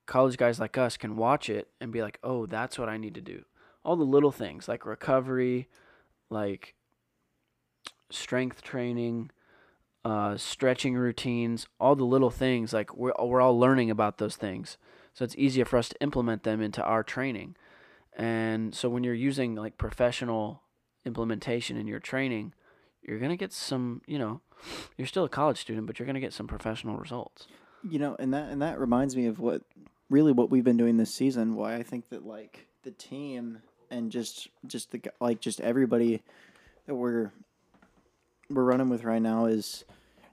college 0.05 0.35
guys 0.35 0.59
like 0.59 0.77
us 0.77 0.97
can 0.97 1.15
watch 1.15 1.49
it 1.49 1.69
and 1.79 1.93
be 1.93 2.01
like, 2.01 2.19
"Oh, 2.21 2.45
that's 2.47 2.77
what 2.77 2.89
I 2.89 2.97
need 2.97 3.15
to 3.15 3.21
do." 3.21 3.45
All 3.85 3.95
the 3.95 4.03
little 4.03 4.33
things 4.33 4.67
like 4.67 4.85
recovery, 4.85 5.69
like 6.29 6.75
strength 8.09 8.61
training, 8.61 9.31
uh, 10.03 10.35
stretching 10.35 10.95
routines, 10.95 11.67
all 11.79 11.95
the 11.95 12.03
little 12.03 12.29
things. 12.29 12.73
Like 12.73 12.93
we're 12.93 13.13
we're 13.23 13.39
all 13.39 13.57
learning 13.57 13.89
about 13.89 14.17
those 14.17 14.35
things, 14.35 14.77
so 15.13 15.23
it's 15.23 15.37
easier 15.37 15.63
for 15.63 15.77
us 15.77 15.87
to 15.87 16.01
implement 16.01 16.43
them 16.43 16.61
into 16.61 16.83
our 16.83 17.03
training. 17.03 17.55
And 18.17 18.75
so 18.75 18.89
when 18.89 19.05
you're 19.05 19.13
using 19.13 19.55
like 19.55 19.77
professional 19.77 20.63
implementation 21.05 21.77
in 21.77 21.87
your 21.87 22.01
training, 22.01 22.51
you're 23.01 23.19
gonna 23.19 23.37
get 23.37 23.53
some. 23.53 24.01
You 24.05 24.19
know, 24.19 24.41
you're 24.97 25.07
still 25.07 25.23
a 25.23 25.29
college 25.29 25.59
student, 25.59 25.87
but 25.87 25.99
you're 25.99 26.05
gonna 26.05 26.19
get 26.19 26.33
some 26.33 26.47
professional 26.47 26.97
results. 26.97 27.47
You 27.83 27.99
know, 27.99 28.15
and 28.19 28.33
that 28.33 28.49
and 28.49 28.61
that 28.61 28.79
reminds 28.79 29.15
me 29.15 29.25
of 29.25 29.39
what 29.39 29.63
really 30.09 30.31
what 30.31 30.49
we've 30.49 30.63
been 30.63 30.77
doing 30.77 30.97
this 30.97 31.13
season. 31.13 31.55
Why 31.55 31.75
I 31.75 31.83
think 31.83 32.09
that 32.09 32.25
like 32.25 32.67
the 32.83 32.91
team 32.91 33.61
and 33.89 34.11
just 34.11 34.47
just 34.65 34.91
the 34.91 35.01
like 35.19 35.39
just 35.39 35.61
everybody 35.61 36.21
that 36.87 36.95
we're 36.95 37.31
we're 38.49 38.63
running 38.63 38.89
with 38.89 39.03
right 39.03 39.21
now 39.21 39.45
is 39.45 39.85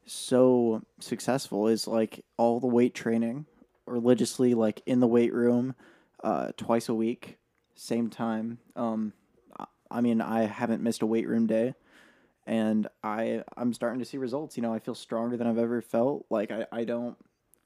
so 0.06 0.82
successful 1.00 1.68
is 1.68 1.86
like 1.86 2.24
all 2.36 2.60
the 2.60 2.66
weight 2.66 2.94
training 2.94 3.46
religiously 3.86 4.54
like 4.54 4.82
in 4.86 5.00
the 5.00 5.06
weight 5.06 5.32
room 5.32 5.74
uh, 6.24 6.48
twice 6.56 6.88
a 6.88 6.94
week 6.94 7.36
same 7.74 8.08
time 8.08 8.58
um, 8.74 9.12
i 9.90 10.00
mean 10.00 10.20
i 10.20 10.44
haven't 10.44 10.82
missed 10.82 11.02
a 11.02 11.06
weight 11.06 11.28
room 11.28 11.46
day 11.46 11.74
and 12.48 12.88
i 13.04 13.42
i'm 13.56 13.72
starting 13.72 13.98
to 14.00 14.04
see 14.04 14.16
results 14.16 14.56
you 14.56 14.62
know 14.62 14.72
i 14.72 14.78
feel 14.78 14.94
stronger 14.94 15.36
than 15.36 15.46
i've 15.46 15.58
ever 15.58 15.80
felt 15.80 16.24
like 16.30 16.50
i, 16.50 16.66
I 16.72 16.84
don't 16.84 17.16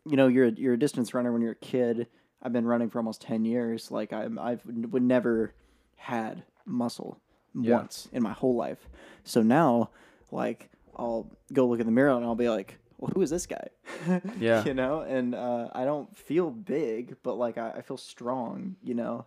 you 0.04 0.16
know 0.16 0.26
you're 0.26 0.46
a, 0.46 0.50
you're 0.52 0.74
a 0.74 0.78
distance 0.78 1.14
runner 1.14 1.32
when 1.32 1.40
you're 1.40 1.52
a 1.52 1.54
kid 1.54 2.08
i've 2.42 2.52
been 2.52 2.66
running 2.66 2.90
for 2.90 2.98
almost 2.98 3.22
10 3.22 3.44
years 3.44 3.90
like 3.90 4.12
i'm 4.12 4.38
i've 4.38 4.60
would 4.66 5.02
never 5.02 5.54
had 5.96 6.42
muscle 6.66 7.20
Yeah. 7.54 7.76
once 7.76 8.08
in 8.12 8.22
my 8.22 8.32
whole 8.32 8.56
life 8.56 8.88
so 9.24 9.40
now 9.42 9.90
like 10.30 10.68
I'll 10.96 11.30
go 11.52 11.66
look 11.66 11.80
in 11.80 11.86
the 11.86 11.92
mirror 11.92 12.10
and 12.16 12.24
I'll 12.24 12.34
be 12.34 12.50
like, 12.50 12.78
well, 12.98 13.10
who 13.14 13.22
is 13.22 13.30
this 13.30 13.46
guy? 13.46 13.68
Yeah. 14.38 14.62
you 14.64 14.74
know, 14.74 15.00
and 15.00 15.34
uh, 15.34 15.68
I 15.72 15.86
don't 15.86 16.14
feel 16.16 16.50
big, 16.50 17.16
but 17.22 17.36
like 17.38 17.56
I, 17.56 17.70
I 17.70 17.80
feel 17.80 17.96
strong, 17.96 18.76
you 18.82 18.92
know. 18.94 19.24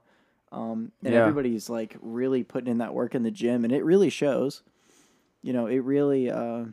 Um, 0.51 0.91
and 1.03 1.13
Yeah. 1.13 1.21
everybody's 1.21 1.67
like 1.67 1.97
really 2.01 2.43
putting 2.43 2.69
in 2.69 2.77
that 2.77 2.93
work 2.93 3.15
in 3.15 3.24
the 3.24 3.31
gym, 3.31 3.63
and 3.63 3.74
it 3.74 3.83
really 3.83 4.12
shows. 4.12 4.62
You 5.45 5.53
know, 5.53 5.67
it 5.67 5.77
really. 5.77 6.31
Uh, 6.31 6.65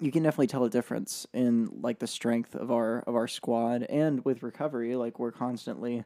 you 0.00 0.10
can 0.10 0.22
definitely 0.22 0.46
tell 0.46 0.64
a 0.64 0.70
difference 0.70 1.26
in 1.34 1.68
like 1.82 1.98
the 1.98 2.06
strength 2.06 2.54
of 2.54 2.70
our 2.70 3.00
of 3.00 3.14
our 3.14 3.28
squad 3.28 3.82
and 3.82 4.24
with 4.24 4.42
recovery. 4.42 4.96
Like 4.96 5.18
we're 5.18 5.32
constantly 5.32 6.04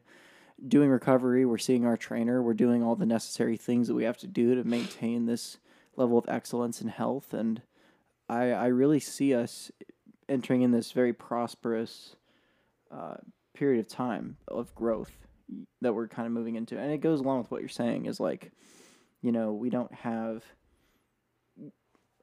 doing 0.67 0.89
recovery. 0.89 1.45
We're 1.45 1.57
seeing 1.57 1.85
our 1.85 1.95
trainer. 1.95 2.43
We're 2.43 2.53
doing 2.53 2.83
all 2.83 2.97
the 2.97 3.05
necessary 3.05 3.55
things 3.55 3.87
that 3.87 3.93
we 3.93 4.03
have 4.03 4.17
to 4.17 4.27
do 4.27 4.55
to 4.55 4.65
maintain 4.65 5.25
this 5.25 5.57
level 5.95 6.17
of 6.17 6.25
excellence 6.27 6.81
and 6.81 6.89
health. 6.89 7.33
And 7.33 7.61
I, 8.27 8.51
I 8.51 8.65
really 8.67 8.99
see 8.99 9.33
us 9.33 9.71
entering 10.27 10.63
in 10.63 10.71
this 10.71 10.91
very 10.91 11.13
prosperous 11.13 12.17
uh, 12.91 13.15
period 13.53 13.79
of 13.79 13.87
time 13.87 14.35
of 14.49 14.75
growth 14.75 15.13
that 15.79 15.93
we're 15.93 16.09
kind 16.09 16.25
of 16.25 16.33
moving 16.33 16.55
into. 16.55 16.77
And 16.77 16.91
it 16.91 16.99
goes 16.99 17.21
along 17.21 17.37
with 17.37 17.51
what 17.51 17.61
you're 17.61 17.69
saying 17.69 18.05
is 18.05 18.19
like, 18.19 18.51
you 19.21 19.31
know, 19.31 19.53
we 19.53 19.69
don't 19.69 19.93
have 19.93 20.43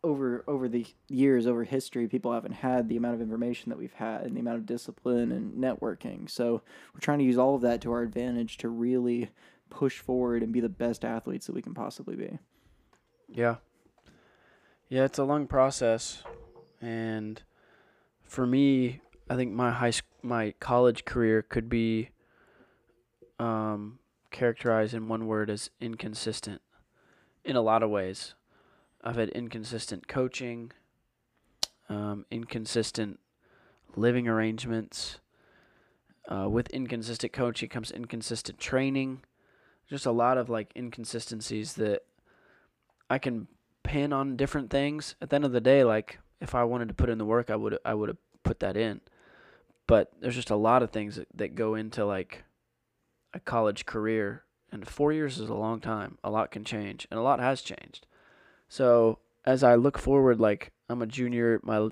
over 0.02 0.44
over 0.46 0.66
the 0.68 0.86
years 1.08 1.46
over 1.46 1.64
history 1.64 2.08
people 2.08 2.32
haven't 2.32 2.52
had 2.52 2.88
the 2.88 2.96
amount 2.96 3.14
of 3.14 3.20
information 3.20 3.68
that 3.68 3.78
we've 3.78 3.92
had 3.92 4.22
and 4.22 4.34
the 4.34 4.40
amount 4.40 4.56
of 4.56 4.64
discipline 4.64 5.30
and 5.30 5.52
networking 5.62 6.28
so 6.28 6.62
we're 6.94 7.00
trying 7.00 7.18
to 7.18 7.24
use 7.24 7.36
all 7.36 7.54
of 7.54 7.60
that 7.60 7.82
to 7.82 7.92
our 7.92 8.00
advantage 8.00 8.56
to 8.56 8.68
really 8.68 9.28
push 9.68 9.98
forward 9.98 10.42
and 10.42 10.52
be 10.52 10.60
the 10.60 10.70
best 10.70 11.04
athletes 11.04 11.46
that 11.46 11.54
we 11.54 11.60
can 11.60 11.74
possibly 11.74 12.16
be 12.16 12.38
Yeah. 13.28 13.56
Yeah, 14.90 15.04
it's 15.04 15.18
a 15.18 15.24
long 15.24 15.46
process, 15.46 16.24
and 16.80 17.40
for 18.24 18.44
me, 18.44 19.00
I 19.30 19.36
think 19.36 19.52
my 19.52 19.70
high 19.70 19.90
sc- 19.90 20.04
my 20.20 20.52
college 20.58 21.04
career 21.04 21.42
could 21.42 21.68
be 21.68 22.08
um, 23.38 24.00
characterized 24.32 24.92
in 24.92 25.06
one 25.06 25.28
word 25.28 25.48
as 25.48 25.70
inconsistent. 25.80 26.60
In 27.44 27.54
a 27.54 27.60
lot 27.60 27.84
of 27.84 27.90
ways, 27.90 28.34
I've 29.02 29.16
had 29.16 29.30
inconsistent 29.30 30.08
coaching, 30.08 30.72
um, 31.88 32.26
inconsistent 32.30 33.18
living 33.96 34.28
arrangements. 34.28 35.18
Uh, 36.30 36.48
with 36.48 36.68
inconsistent 36.70 37.32
coaching 37.32 37.68
comes 37.68 37.90
inconsistent 37.90 38.58
training. 38.58 39.22
Just 39.88 40.06
a 40.06 40.12
lot 40.12 40.38
of 40.38 40.48
like 40.48 40.70
inconsistencies 40.76 41.74
that 41.74 42.02
I 43.08 43.18
can 43.18 43.48
pin 43.82 44.12
on 44.12 44.36
different 44.36 44.70
things. 44.70 45.16
At 45.20 45.30
the 45.30 45.36
end 45.36 45.44
of 45.44 45.52
the 45.52 45.60
day, 45.60 45.82
like 45.82 46.18
if 46.40 46.54
I 46.54 46.64
wanted 46.64 46.88
to 46.88 46.94
put 46.94 47.08
in 47.08 47.18
the 47.18 47.24
work, 47.24 47.50
I 47.50 47.56
would 47.56 47.78
I 47.84 47.94
would 47.94 48.08
have 48.08 48.18
put 48.44 48.60
that 48.60 48.76
in. 48.76 49.00
But 49.86 50.12
there's 50.20 50.36
just 50.36 50.50
a 50.50 50.56
lot 50.56 50.84
of 50.84 50.90
things 50.90 51.16
that, 51.16 51.26
that 51.34 51.56
go 51.56 51.74
into 51.74 52.04
like 52.04 52.44
a 53.34 53.40
college 53.40 53.86
career, 53.86 54.44
and 54.70 54.86
four 54.86 55.12
years 55.12 55.38
is 55.38 55.48
a 55.48 55.54
long 55.54 55.80
time. 55.80 56.18
A 56.22 56.30
lot 56.30 56.52
can 56.52 56.64
change, 56.64 57.08
and 57.10 57.18
a 57.18 57.22
lot 57.22 57.40
has 57.40 57.60
changed. 57.62 58.06
So 58.70 59.18
as 59.44 59.64
I 59.64 59.74
look 59.74 59.98
forward, 59.98 60.40
like 60.40 60.72
I'm 60.88 61.02
a 61.02 61.06
junior, 61.06 61.60
my 61.64 61.88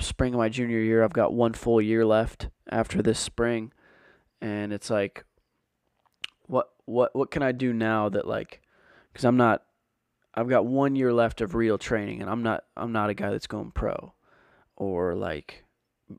spring 0.00 0.34
of 0.34 0.38
my 0.38 0.48
junior 0.48 0.80
year, 0.80 1.04
I've 1.04 1.12
got 1.12 1.32
one 1.32 1.54
full 1.54 1.80
year 1.80 2.04
left 2.04 2.48
after 2.68 3.00
this 3.00 3.20
spring, 3.20 3.72
and 4.42 4.72
it's 4.72 4.90
like, 4.90 5.24
what 6.46 6.70
what 6.86 7.14
what 7.14 7.30
can 7.30 7.44
I 7.44 7.52
do 7.52 7.72
now 7.72 8.08
that 8.08 8.26
like, 8.26 8.60
because 9.12 9.24
I'm 9.24 9.36
not 9.36 9.62
I've 10.34 10.48
got 10.48 10.66
one 10.66 10.96
year 10.96 11.12
left 11.12 11.40
of 11.40 11.54
real 11.54 11.78
training, 11.78 12.20
and 12.20 12.28
I'm 12.28 12.42
not 12.42 12.64
I'm 12.76 12.90
not 12.90 13.10
a 13.10 13.14
guy 13.14 13.30
that's 13.30 13.46
going 13.46 13.70
pro, 13.70 14.12
or 14.74 15.14
like 15.14 15.66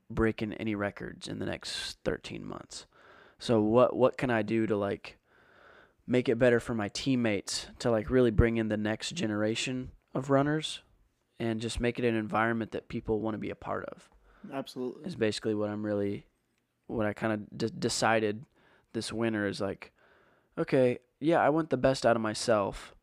breaking 0.08 0.54
any 0.54 0.74
records 0.74 1.28
in 1.28 1.40
the 1.40 1.46
next 1.46 1.98
13 2.06 2.42
months. 2.42 2.86
So 3.38 3.60
what 3.60 3.94
what 3.94 4.16
can 4.16 4.30
I 4.30 4.40
do 4.40 4.66
to 4.66 4.76
like 4.78 5.18
make 6.10 6.28
it 6.28 6.40
better 6.40 6.58
for 6.58 6.74
my 6.74 6.88
teammates 6.88 7.68
to 7.78 7.88
like 7.88 8.10
really 8.10 8.32
bring 8.32 8.56
in 8.56 8.68
the 8.68 8.76
next 8.76 9.14
generation 9.14 9.92
of 10.12 10.28
runners, 10.28 10.82
and 11.38 11.60
just 11.60 11.78
make 11.78 12.00
it 12.00 12.04
an 12.04 12.16
environment 12.16 12.72
that 12.72 12.88
people 12.88 13.20
want 13.20 13.34
to 13.34 13.38
be 13.38 13.50
a 13.50 13.54
part 13.54 13.84
of 13.86 14.10
absolutely 14.52 15.06
is 15.06 15.14
basically 15.14 15.54
what 15.54 15.70
I'm 15.70 15.86
really, 15.86 16.26
what 16.88 17.06
I 17.06 17.12
kind 17.12 17.32
of 17.32 17.58
d- 17.58 17.78
decided 17.78 18.44
this 18.92 19.12
winter 19.12 19.46
is 19.46 19.60
like, 19.60 19.92
okay, 20.58 20.98
yeah, 21.20 21.38
I 21.38 21.50
want 21.50 21.70
the 21.70 21.76
best 21.76 22.04
out 22.04 22.16
of 22.16 22.22
myself, 22.22 22.94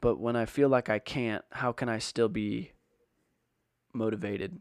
but 0.00 0.18
when 0.18 0.34
I 0.34 0.46
feel 0.46 0.70
like 0.70 0.88
I 0.88 0.98
can't, 0.98 1.44
how 1.52 1.72
can 1.72 1.90
I 1.90 1.98
still 1.98 2.28
be 2.28 2.72
motivated 3.92 4.60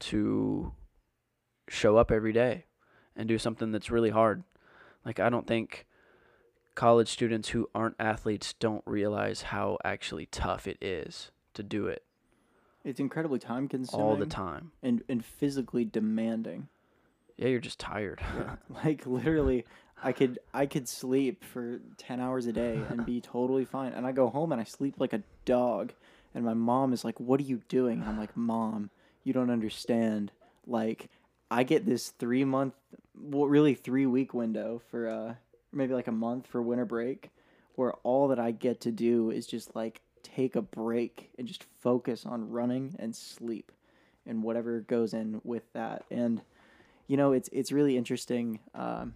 to 0.00 0.72
show 1.68 1.96
up 1.96 2.10
every 2.10 2.32
day 2.32 2.66
and 3.16 3.26
do 3.26 3.38
something 3.38 3.72
that's 3.72 3.90
really 3.90 4.10
hard? 4.10 4.42
Like, 5.04 5.18
I 5.18 5.30
don't 5.30 5.46
think 5.46 5.86
college 6.74 7.08
students 7.08 7.50
who 7.50 7.68
aren't 7.74 7.96
athletes 7.98 8.54
don't 8.54 8.82
realize 8.86 9.42
how 9.42 9.78
actually 9.84 10.26
tough 10.26 10.66
it 10.66 10.78
is 10.80 11.30
to 11.54 11.62
do 11.62 11.86
it 11.86 12.04
it's 12.84 13.00
incredibly 13.00 13.38
time 13.38 13.68
consuming 13.68 14.06
all 14.06 14.16
the 14.16 14.26
time. 14.26 14.72
and, 14.82 15.02
and 15.08 15.24
physically 15.24 15.84
demanding. 15.84 16.68
Yeah, 17.36 17.48
you're 17.48 17.60
just 17.60 17.78
tired. 17.78 18.20
like 18.84 19.06
literally 19.06 19.64
i 20.04 20.10
could 20.10 20.38
i 20.52 20.66
could 20.66 20.88
sleep 20.88 21.44
for 21.44 21.80
10 21.96 22.18
hours 22.18 22.46
a 22.46 22.52
day 22.52 22.80
and 22.88 23.06
be 23.06 23.20
totally 23.20 23.64
fine. 23.64 23.92
And 23.92 24.06
i 24.06 24.12
go 24.12 24.28
home 24.28 24.52
and 24.52 24.60
i 24.60 24.64
sleep 24.64 24.96
like 24.98 25.12
a 25.12 25.22
dog. 25.44 25.92
And 26.34 26.44
my 26.44 26.54
mom 26.54 26.92
is 26.92 27.04
like 27.04 27.18
what 27.20 27.40
are 27.40 27.44
you 27.44 27.62
doing? 27.68 28.00
And 28.00 28.08
i'm 28.08 28.18
like 28.18 28.36
mom 28.36 28.90
you 29.24 29.32
don't 29.32 29.50
understand. 29.50 30.32
Like 30.66 31.08
i 31.50 31.62
get 31.62 31.86
this 31.86 32.10
three 32.10 32.44
month 32.44 32.74
well 33.14 33.46
really 33.46 33.74
three 33.74 34.06
week 34.06 34.34
window 34.34 34.82
for 34.90 35.08
uh 35.08 35.34
maybe 35.72 35.94
like 35.94 36.08
a 36.08 36.12
month 36.12 36.46
for 36.46 36.62
winter 36.62 36.84
break 36.84 37.30
where 37.74 37.92
all 38.02 38.28
that 38.28 38.38
i 38.38 38.50
get 38.50 38.80
to 38.80 38.92
do 38.92 39.30
is 39.30 39.46
just 39.46 39.74
like 39.74 40.02
take 40.22 40.56
a 40.56 40.62
break 40.62 41.30
and 41.38 41.46
just 41.46 41.64
focus 41.80 42.24
on 42.24 42.50
running 42.50 42.94
and 42.98 43.14
sleep 43.14 43.72
and 44.26 44.42
whatever 44.42 44.80
goes 44.80 45.14
in 45.14 45.40
with 45.44 45.64
that. 45.72 46.04
And 46.10 46.42
you 47.08 47.16
know 47.16 47.32
it's 47.32 47.48
it's 47.52 47.72
really 47.72 47.96
interesting 47.96 48.60
um, 48.74 49.14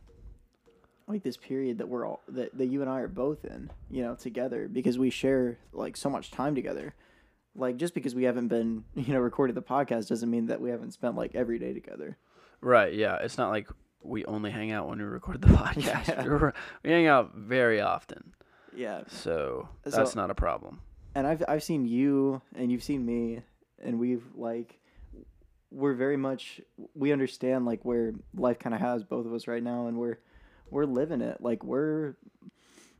like 1.07 1.23
this 1.23 1.37
period 1.37 1.79
that 1.79 1.89
we're 1.89 2.07
all 2.07 2.21
that, 2.29 2.57
that 2.59 2.67
you 2.67 2.83
and 2.83 2.91
I 2.91 3.01
are 3.01 3.09
both 3.09 3.45
in 3.45 3.71
you 3.91 4.03
know 4.03 4.15
together 4.15 4.69
because 4.69 4.99
we 4.99 5.11
share 5.11 5.59
like 5.73 5.97
so 5.97 6.11
much 6.11 6.31
time 6.31 6.55
together. 6.55 6.95
Like 7.55 7.79
just 7.79 7.95
because 7.95 8.15
we 8.15 8.25
haven't 8.25 8.49
been 8.49 8.85
you 8.95 9.13
know 9.13 9.21
recorded 9.21 9.55
the 9.55 9.63
podcast 9.63 10.09
doesn't 10.09 10.31
mean 10.31 10.47
that 10.47 10.61
we 10.61 10.71
haven't 10.71 10.93
spent 10.93 11.17
like 11.17 11.35
every 11.35 11.59
day 11.59 11.73
together. 11.73 12.19
Right, 12.61 12.95
yeah. 12.95 13.17
It's 13.17 13.39
not 13.39 13.51
like 13.51 13.69
we 14.07 14.25
only 14.27 14.51
hang 14.51 14.71
out 14.73 14.89
when 14.89 14.99
we 14.99 15.05
record 15.05 15.41
the 15.43 15.49
podcast. 15.63 16.09
Yeah. 16.09 16.25
We're- 16.25 16.53
hang 16.85 17.07
out 17.07 17.35
very 17.35 17.81
often. 17.81 18.33
yeah 18.75 19.03
So 19.09 19.69
So- 19.85 19.91
that's 19.91 20.15
not 20.17 20.31
a 20.31 20.35
problem. 20.35 20.81
and 21.15 21.27
I've 21.27 21.43
I've 21.49 21.63
seen 21.63 21.87
you 21.87 22.43
and 22.55 22.71
you've 22.71 22.83
seen 22.85 23.05
me 23.05 23.43
and 23.83 23.99
we've 23.99 24.25
like 24.35 24.79
we're 25.71 25.95
very 25.95 26.17
much 26.17 26.61
we 26.95 27.13
understand 27.13 27.65
like 27.67 27.85
where 27.85 28.13
life 28.35 28.59
kind 28.59 28.75
of 28.75 28.81
has 28.81 29.03
both 29.05 29.27
of 29.27 29.33
us 29.35 29.47
right 29.49 29.63
now 29.63 29.87
and 29.89 29.97
we're 29.99 30.19
we're 30.71 30.85
living 30.85 31.21
it 31.21 31.41
like 31.41 31.65
we're 31.65 32.15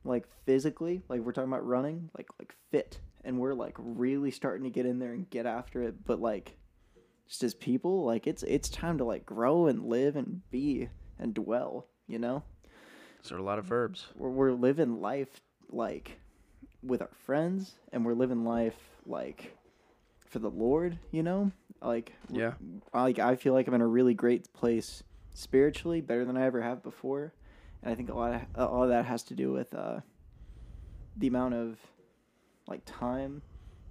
like 0.05 0.27
physically 0.45 1.03
like 1.09 1.21
we're 1.21 1.33
talking 1.33 1.51
about 1.51 1.67
running 1.67 2.11
like 2.17 2.29
like 2.39 2.55
fit 2.71 3.01
and 3.25 3.39
we're 3.39 3.55
like 3.55 3.75
really 3.79 4.31
starting 4.31 4.65
to 4.65 4.71
get 4.71 4.87
in 4.87 4.99
there 4.99 5.13
and 5.13 5.29
get 5.31 5.47
after 5.47 5.83
it 5.83 6.05
but 6.05 6.21
like 6.21 6.57
just 7.29 7.43
as 7.43 7.55
people 7.55 8.05
like 8.05 8.27
it's 8.27 8.43
it's 8.45 8.69
time 8.69 8.99
to 8.99 9.05
like 9.05 9.27
grow 9.27 9.67
and 9.67 9.85
live 9.85 10.17
and 10.17 10.43
be 10.51 10.89
and 11.19 11.35
dwell 11.35 11.87
you 12.07 12.19
know 12.19 12.43
Those 13.23 13.33
are 13.33 13.39
a 13.39 13.43
lot 13.43 13.59
of 13.59 13.65
verbs. 13.65 14.07
we're, 14.15 14.31
we're 14.31 14.53
living 14.53 15.01
life 15.01 15.41
like 15.71 16.21
with 16.83 17.03
our 17.03 17.11
friends 17.27 17.75
and 17.93 18.05
we're 18.05 18.15
living 18.15 18.45
life 18.45 18.77
like 19.05 19.57
for 20.27 20.39
the 20.39 20.51
lord 20.51 20.99
you 21.11 21.23
know 21.23 21.51
like 21.83 22.13
Yeah. 22.31 22.53
like 22.95 23.19
i 23.19 23.35
feel 23.37 23.53
like 23.55 23.67
i'm 23.67 23.75
in 23.75 23.81
a 23.81 23.87
really 23.87 24.15
great 24.15 24.53
place 24.53 25.03
spiritually 25.35 26.01
better 26.01 26.25
than 26.25 26.37
i 26.37 26.45
ever 26.47 26.63
have 26.63 26.83
before 26.83 27.33
and 27.83 27.93
i 27.93 27.95
think 27.97 28.09
a 28.09 28.15
lot 28.15 28.35
of 28.55 28.71
all 28.71 28.85
of 28.85 28.89
that 28.91 29.05
has 29.05 29.23
to 29.25 29.35
do 29.35 29.53
with 29.53 29.75
uh 29.75 30.01
the 31.17 31.27
amount 31.27 31.55
of 31.55 31.79
like 32.69 32.83
time 32.85 33.43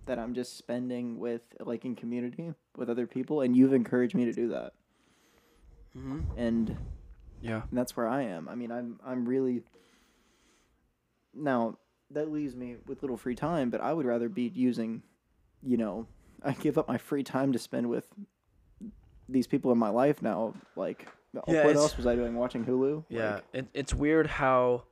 that 0.05 0.19
i'm 0.19 0.33
just 0.33 0.57
spending 0.57 1.19
with 1.19 1.41
like 1.59 1.85
in 1.85 1.95
community 1.95 2.53
with 2.77 2.89
other 2.89 3.07
people 3.07 3.41
and 3.41 3.55
you've 3.55 3.73
encouraged 3.73 4.15
me 4.15 4.25
to 4.25 4.33
do 4.33 4.49
that 4.49 4.73
Mm-hmm. 5.97 6.19
and 6.37 6.77
Yeah. 7.41 7.61
and 7.69 7.77
that's 7.79 7.95
where 7.95 8.05
I 8.07 8.23
am. 8.23 8.49
I 8.49 8.55
mean, 8.55 8.69
I'm 8.69 8.99
I'm 9.05 9.25
really 9.25 9.63
now 11.33 11.77
that 12.11 12.31
leaves 12.31 12.55
me 12.55 12.75
with 12.85 13.01
little 13.01 13.17
free 13.17 13.35
time, 13.35 13.69
but 13.69 13.81
I 13.81 13.93
would 13.93 14.05
rather 14.05 14.29
be 14.29 14.51
using, 14.53 15.01
you 15.63 15.77
know, 15.77 16.05
I 16.43 16.51
give 16.51 16.77
up 16.77 16.87
my 16.87 16.97
free 16.97 17.23
time 17.23 17.51
to 17.53 17.59
spend 17.59 17.89
with 17.89 18.05
these 19.27 19.47
people 19.47 19.71
in 19.71 19.77
my 19.77 19.89
life 19.89 20.21
now. 20.21 20.53
Like, 20.75 21.07
Yeah, 21.47 21.65
what 21.65 21.75
else 21.75 21.97
was 21.97 22.05
I 22.05 22.15
doing? 22.15 22.35
Watching 22.35 22.65
Hulu? 22.65 23.05
Yeah, 23.09 23.35
Like, 23.35 23.43
it, 23.53 23.67
it's 23.73 23.93
weird 23.93 24.27
how 24.27 24.83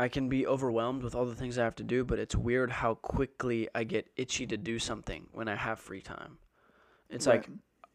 I 0.00 0.08
can 0.08 0.28
be 0.30 0.46
overwhelmed 0.46 1.02
with 1.02 1.14
all 1.14 1.26
the 1.26 1.34
things 1.34 1.58
I 1.58 1.64
have 1.64 1.76
to 1.76 1.84
do, 1.84 2.04
but 2.04 2.18
it's 2.18 2.34
weird 2.34 2.70
how 2.70 2.94
quickly 2.94 3.68
I 3.74 3.84
get 3.84 4.08
itchy 4.16 4.46
to 4.46 4.56
do 4.56 4.78
something 4.78 5.26
when 5.32 5.46
I 5.46 5.56
have 5.56 5.78
free 5.78 6.00
time. 6.00 6.38
It's 7.10 7.26
like. 7.26 7.48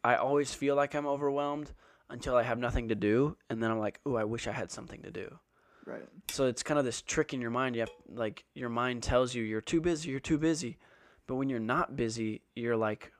I 0.03 0.17
always 0.17 0.53
feel 0.53 0.75
like 0.75 0.93
I'm 0.93 1.07
overwhelmed 1.07 1.71
until 2.12 2.35
I 2.35 2.43
have 2.43 2.59
nothing 2.59 2.89
to 2.89 2.95
do, 2.95 3.38
and 3.50 3.62
then 3.62 3.71
I'm 3.71 3.79
like, 3.79 4.00
"Ooh, 4.07 4.17
I 4.17 4.24
wish 4.24 4.45
I 4.47 4.51
had 4.51 4.71
something 4.71 5.01
to 5.01 5.09
do." 5.09 5.39
right. 5.85 6.07
So 6.29 6.45
it's 6.45 6.62
kind 6.62 6.77
of 6.77 6.85
this 6.85 7.01
trick 7.01 7.33
in 7.33 7.41
your 7.41 7.50
mind. 7.50 7.75
You 7.75 7.81
have 7.81 7.91
like 8.07 8.45
your 8.53 8.69
mind 8.69 9.01
tells 9.01 9.33
you 9.33 9.41
you're 9.43 9.62
too 9.62 9.81
busy, 9.81 10.12
you're 10.12 10.19
too 10.19 10.38
busy, 10.38 10.77
but 11.25 11.35
when 11.35 11.50
you're 11.50 11.59
not 11.59 11.95
busy, 11.95 12.43
you're 12.55 12.77
like, 12.77 13.12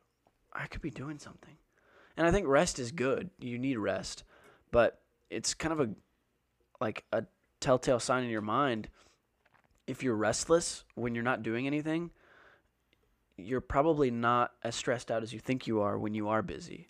I 0.54 0.68
could 0.68 0.82
be 0.82 0.92
doing 0.92 1.18
something. 1.18 1.58
And 2.18 2.27
I 2.27 2.32
think 2.32 2.48
rest 2.48 2.77
is 2.77 2.92
good. 2.92 3.32
You 3.39 3.58
need 3.58 3.77
rest, 3.77 4.24
but 4.72 5.01
it's 5.30 5.54
kind 5.56 5.74
of 5.74 5.80
a 5.80 5.89
like 6.80 7.04
a 7.12 7.24
telltale 7.65 8.00
sign 8.00 8.24
in 8.24 8.29
your 8.29 8.41
mind. 8.41 8.89
If 9.88 10.03
you're 10.03 10.15
restless 10.15 10.84
when 10.95 11.15
you're 11.15 11.24
not 11.24 11.43
doing 11.43 11.65
anything, 11.67 12.12
you're 13.38 13.62
probably 13.62 14.12
not 14.12 14.51
as 14.63 14.75
stressed 14.75 15.10
out 15.12 15.24
as 15.24 15.34
you 15.34 15.39
think 15.39 15.67
you 15.67 15.81
are 15.81 15.98
when 15.98 16.13
you 16.13 16.29
are 16.29 16.41
busy. 16.41 16.88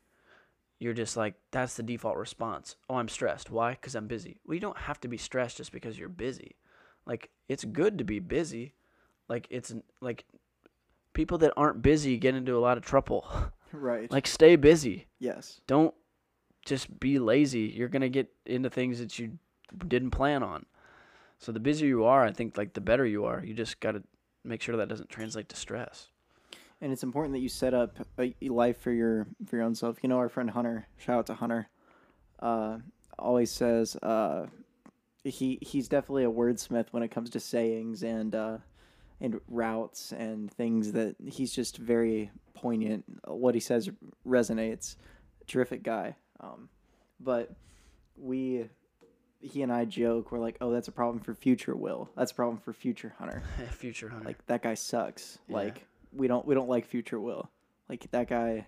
You're 0.79 0.94
just 0.94 1.15
like, 1.15 1.36
that's 1.51 1.75
the 1.75 1.84
default 1.84 2.17
response. 2.17 2.75
Oh, 2.89 2.96
I'm 2.96 3.08
stressed. 3.08 3.50
Why? 3.50 3.72
Because 3.72 3.96
I'm 3.96 4.08
busy. 4.08 4.38
Well, 4.46 4.55
you 4.55 4.60
don't 4.60 4.77
have 4.77 5.00
to 5.01 5.08
be 5.08 5.17
stressed 5.17 5.58
just 5.58 5.72
because 5.72 5.98
you're 5.98 6.10
busy. 6.10 6.58
Like, 7.05 7.29
it's 7.48 7.63
good 7.63 7.98
to 7.98 8.03
be 8.03 8.20
busy. 8.20 8.74
Like, 9.29 9.48
it's 9.50 9.74
like 10.01 10.25
people 11.13 11.38
that 11.39 11.53
aren't 11.55 11.82
busy 11.82 12.17
get 12.17 12.36
into 12.36 12.58
a 12.58 12.60
lot 12.60 12.77
of 12.77 12.84
trouble. 12.86 13.25
Right. 13.74 14.10
like, 14.10 14.25
stay 14.25 14.55
busy. 14.55 15.08
yes. 15.20 15.60
Don't 15.67 15.94
just 16.65 16.98
be 16.98 17.20
lazy. 17.20 17.74
You're 17.75 17.89
going 17.89 18.03
to 18.03 18.09
get 18.09 18.29
into 18.46 18.70
things 18.70 19.00
that 19.00 19.20
you 19.20 19.38
didn't 19.88 20.11
plan 20.11 20.44
on. 20.44 20.66
So, 21.40 21.51
the 21.51 21.59
busier 21.59 21.88
you 21.88 22.05
are, 22.05 22.24
I 22.24 22.31
think, 22.31 22.57
like, 22.57 22.74
the 22.74 22.81
better 22.81 23.05
you 23.05 23.25
are. 23.25 23.44
You 23.44 23.53
just 23.53 23.79
got 23.79 23.92
to 23.92 24.03
make 24.44 24.61
sure 24.61 24.77
that 24.77 24.88
doesn't 24.88 25.09
translate 25.09 25.50
to 25.50 25.55
stress. 25.55 26.09
and 26.81 26.92
it's 26.92 27.03
important 27.03 27.33
that 27.33 27.40
you 27.40 27.50
set 27.50 27.74
up 27.74 27.98
a 28.20 28.33
life 28.50 28.79
for 28.79 28.92
your 28.92 29.27
for 29.46 29.55
your 29.57 29.66
own 29.66 29.75
self. 29.75 29.98
You 30.01 30.09
know, 30.09 30.18
our 30.18 30.29
friend 30.29 30.50
Hunter, 30.50 30.88
shout 30.98 31.20
out 31.20 31.25
to 31.27 31.33
Hunter, 31.33 31.70
uh, 32.40 32.77
always 33.18 33.51
says 33.51 33.96
uh, 33.98 34.48
he 35.24 35.57
he's 35.61 35.88
definitely 35.88 36.25
a 36.25 36.31
wordsmith 36.31 36.88
when 36.92 37.03
it 37.03 37.09
comes 37.09 37.29
to 37.31 37.40
sayings 37.40 38.03
and 38.03 38.35
uh, 38.35 38.57
and 39.22 39.40
routes 39.48 40.11
and 40.11 40.51
things 40.51 40.92
that 40.92 41.16
he's 41.25 41.53
just 41.53 41.77
very 41.77 42.29
poignant. 42.53 43.05
What 43.25 43.55
he 43.55 43.61
says 43.61 43.90
resonates. 44.27 44.96
Terrific 45.48 45.83
guy. 45.83 46.16
Um, 46.40 46.70
but 47.20 47.51
we. 48.18 48.70
He 49.46 49.62
and 49.62 49.72
I 49.72 49.86
joke. 49.86 50.31
We're 50.31 50.40
like, 50.40 50.58
"Oh, 50.62 50.72
that's 50.72 50.88
a 50.88 50.92
problem 50.92 51.20
for 51.20 51.34
future 51.34 51.75
Will. 51.75 52.10
That's 52.18 52.31
a 52.31 52.36
problem 52.36 52.58
for 52.58 52.74
future 52.74 53.14
Hunter." 53.18 53.44
Future 53.72 54.10
Hunter. 54.10 54.25
like 54.25 54.46
that 54.48 54.64
guy 54.64 54.74
sucks. 54.74 55.40
Yeah. 55.48 55.55
Like 55.55 55.86
we 56.12 56.27
don't 56.27 56.46
we 56.46 56.55
don't 56.55 56.70
like 56.70 56.86
future 56.88 57.20
Will. 57.20 57.50
Like 57.90 58.10
that 58.12 58.27
guy 58.27 58.68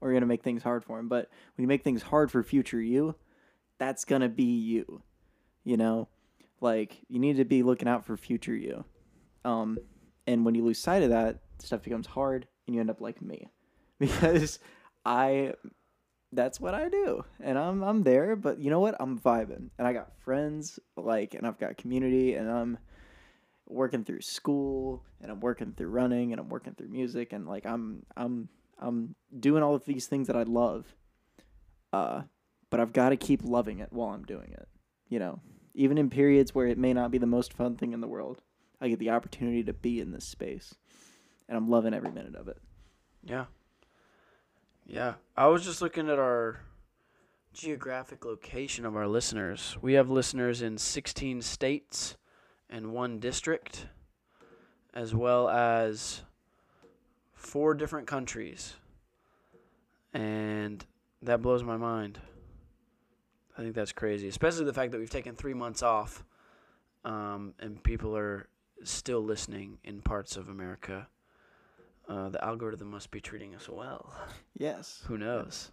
we're 0.00 0.12
gonna 0.12 0.26
make 0.26 0.42
things 0.42 0.62
hard 0.62 0.84
for 0.84 0.98
him. 0.98 1.08
But 1.08 1.28
when 1.56 1.62
you 1.62 1.68
make 1.68 1.84
things 1.84 2.02
hard 2.02 2.30
for 2.30 2.42
future 2.42 2.80
you, 2.80 3.14
that's 3.78 4.04
gonna 4.04 4.28
be 4.28 4.44
you. 4.44 5.02
You 5.64 5.76
know? 5.76 6.08
Like 6.60 6.98
you 7.08 7.18
need 7.18 7.36
to 7.36 7.44
be 7.44 7.62
looking 7.62 7.88
out 7.88 8.04
for 8.04 8.16
future 8.16 8.54
you. 8.54 8.84
Um 9.44 9.78
and 10.26 10.44
when 10.44 10.54
you 10.54 10.64
lose 10.64 10.78
sight 10.78 11.02
of 11.02 11.10
that, 11.10 11.38
stuff 11.58 11.82
becomes 11.82 12.06
hard 12.06 12.46
and 12.66 12.74
you 12.74 12.80
end 12.80 12.90
up 12.90 13.00
like 13.00 13.20
me. 13.22 13.48
Because 13.98 14.58
I 15.04 15.54
that's 16.32 16.60
what 16.60 16.74
I 16.74 16.88
do. 16.88 17.24
And 17.40 17.58
I'm 17.58 17.82
I'm 17.82 18.02
there, 18.02 18.36
but 18.36 18.58
you 18.58 18.70
know 18.70 18.80
what? 18.80 18.96
I'm 18.98 19.18
vibing. 19.18 19.70
And 19.78 19.86
I 19.86 19.92
got 19.92 20.16
friends 20.20 20.78
like 20.96 21.34
and 21.34 21.46
I've 21.46 21.58
got 21.58 21.76
community 21.76 22.34
and 22.34 22.50
I'm 22.50 22.78
working 23.68 24.04
through 24.04 24.22
school 24.22 25.04
and 25.20 25.30
I'm 25.30 25.40
working 25.40 25.72
through 25.72 25.88
running 25.88 26.32
and 26.32 26.40
I'm 26.40 26.48
working 26.48 26.74
through 26.74 26.88
music 26.88 27.32
and 27.32 27.46
like 27.46 27.66
I'm 27.66 28.04
I'm 28.16 28.48
I'm 28.78 29.14
doing 29.38 29.62
all 29.62 29.74
of 29.74 29.84
these 29.84 30.06
things 30.06 30.26
that 30.26 30.36
I 30.36 30.42
love. 30.42 30.94
Uh 31.92 32.22
but 32.70 32.80
I've 32.80 32.94
got 32.94 33.10
to 33.10 33.16
keep 33.18 33.42
loving 33.44 33.80
it 33.80 33.92
while 33.92 34.08
I'm 34.08 34.24
doing 34.24 34.50
it. 34.50 34.66
You 35.10 35.18
know, 35.18 35.40
even 35.74 35.98
in 35.98 36.08
periods 36.08 36.54
where 36.54 36.66
it 36.66 36.78
may 36.78 36.94
not 36.94 37.10
be 37.10 37.18
the 37.18 37.26
most 37.26 37.52
fun 37.52 37.76
thing 37.76 37.92
in 37.92 38.00
the 38.00 38.08
world, 38.08 38.40
I 38.80 38.88
get 38.88 38.98
the 38.98 39.10
opportunity 39.10 39.62
to 39.64 39.74
be 39.74 40.00
in 40.00 40.10
this 40.10 40.24
space. 40.24 40.74
And 41.48 41.58
I'm 41.58 41.68
loving 41.68 41.92
every 41.92 42.10
minute 42.10 42.34
of 42.34 42.48
it. 42.48 42.56
Yeah. 43.22 43.44
Yeah. 44.86 45.14
I 45.36 45.46
was 45.46 45.64
just 45.64 45.80
looking 45.82 46.08
at 46.08 46.18
our 46.18 46.60
geographic 47.52 48.24
location 48.24 48.84
of 48.84 48.96
our 48.96 49.06
listeners. 49.06 49.76
We 49.80 49.94
have 49.94 50.10
listeners 50.10 50.62
in 50.62 50.78
16 50.78 51.42
states 51.42 52.16
and 52.70 52.92
one 52.92 53.18
district, 53.18 53.86
as 54.94 55.14
well 55.14 55.48
as 55.48 56.22
four 57.34 57.74
different 57.74 58.06
countries. 58.06 58.74
And 60.14 60.84
that 61.22 61.42
blows 61.42 61.62
my 61.62 61.76
mind. 61.76 62.18
I 63.56 63.62
think 63.62 63.74
that's 63.74 63.92
crazy, 63.92 64.28
especially 64.28 64.64
the 64.64 64.72
fact 64.72 64.92
that 64.92 64.98
we've 64.98 65.10
taken 65.10 65.34
three 65.34 65.54
months 65.54 65.82
off 65.82 66.24
um, 67.04 67.54
and 67.58 67.82
people 67.82 68.16
are 68.16 68.48
still 68.84 69.20
listening 69.20 69.78
in 69.84 70.00
parts 70.00 70.36
of 70.36 70.48
America. 70.48 71.08
Uh, 72.08 72.28
the 72.28 72.44
algorithm 72.44 72.90
must 72.90 73.10
be 73.10 73.20
treating 73.20 73.54
us 73.54 73.68
well. 73.68 74.12
Yes. 74.56 75.02
Who 75.06 75.16
knows? 75.16 75.70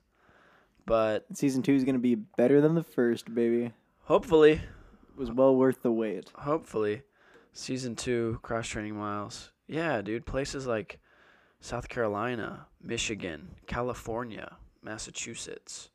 But 0.85 1.25
Season 1.33 1.61
2 1.61 1.73
is 1.73 1.83
going 1.83 1.95
to 1.95 1.99
be 1.99 2.15
better 2.15 2.61
than 2.61 2.75
the 2.75 2.83
first, 2.83 3.33
baby. 3.33 3.71
Hopefully, 4.05 4.53
It 4.53 5.17
was 5.17 5.31
well 5.31 5.55
worth 5.55 5.81
the 5.83 5.91
wait. 5.91 6.29
hopefully, 6.35 7.03
season 7.53 7.95
two 7.95 8.39
cross 8.41 8.67
training 8.67 8.95
miles. 8.95 9.51
Yeah, 9.67 10.01
dude, 10.01 10.25
places 10.25 10.65
like 10.65 10.99
South 11.59 11.89
Carolina, 11.89 12.65
Michigan, 12.81 13.49
California, 13.67 14.57
Massachusetts, 14.81 15.89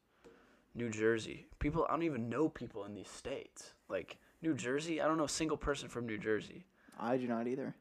New 0.74 0.90
Jersey. 0.90 1.46
People, 1.58 1.86
I 1.88 1.92
don't 1.92 2.02
even 2.04 2.28
know 2.28 2.48
people 2.48 2.84
in 2.84 2.94
these 2.94 3.08
states. 3.08 3.72
Like 3.88 4.18
New 4.42 4.54
Jersey, 4.54 5.00
I 5.00 5.06
don't 5.06 5.16
know 5.18 5.24
a 5.24 5.28
single 5.28 5.56
person 5.56 5.88
from 5.88 6.06
New 6.06 6.18
Jersey. 6.18 6.66
I 7.00 7.16
do 7.16 7.26
not 7.26 7.48
either. 7.48 7.74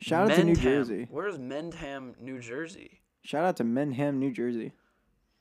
Shout 0.00 0.30
out 0.30 0.36
to 0.36 0.44
New 0.44 0.54
Jersey. 0.56 1.06
Where's 1.10 1.38
Mendham, 1.38 2.18
New 2.20 2.40
Jersey? 2.40 3.00
Shout 3.22 3.44
out 3.44 3.56
to 3.56 3.64
Menham, 3.64 4.14
New 4.18 4.30
Jersey. 4.32 4.72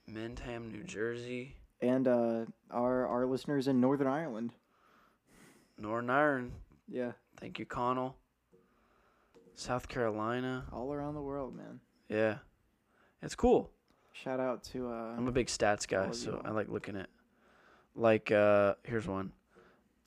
Mendham, 0.09 0.71
New 0.71 0.83
Jersey. 0.83 1.55
and 1.81 2.07
uh, 2.07 2.45
our 2.71 3.07
our 3.07 3.25
listeners 3.25 3.67
in 3.67 3.79
Northern 3.79 4.07
Ireland. 4.07 4.51
Northern 5.77 6.09
Ireland. 6.09 6.51
Yeah, 6.87 7.11
Thank 7.39 7.57
you, 7.59 7.65
Connell. 7.65 8.15
South 9.55 9.87
Carolina. 9.87 10.65
all 10.73 10.91
around 10.93 11.13
the 11.15 11.21
world, 11.21 11.55
man. 11.55 11.79
Yeah. 12.09 12.37
It's 13.21 13.35
cool. 13.35 13.69
Shout 14.13 14.39
out 14.39 14.63
to 14.65 14.89
uh, 14.89 15.15
I'm 15.17 15.27
a 15.27 15.31
big 15.31 15.47
stats 15.47 15.87
guy, 15.87 16.11
so 16.11 16.31
you. 16.31 16.41
I 16.43 16.51
like 16.51 16.67
looking 16.69 16.97
at 16.97 17.07
like 17.95 18.31
uh 18.31 18.75
here's 18.83 19.07
one. 19.07 19.31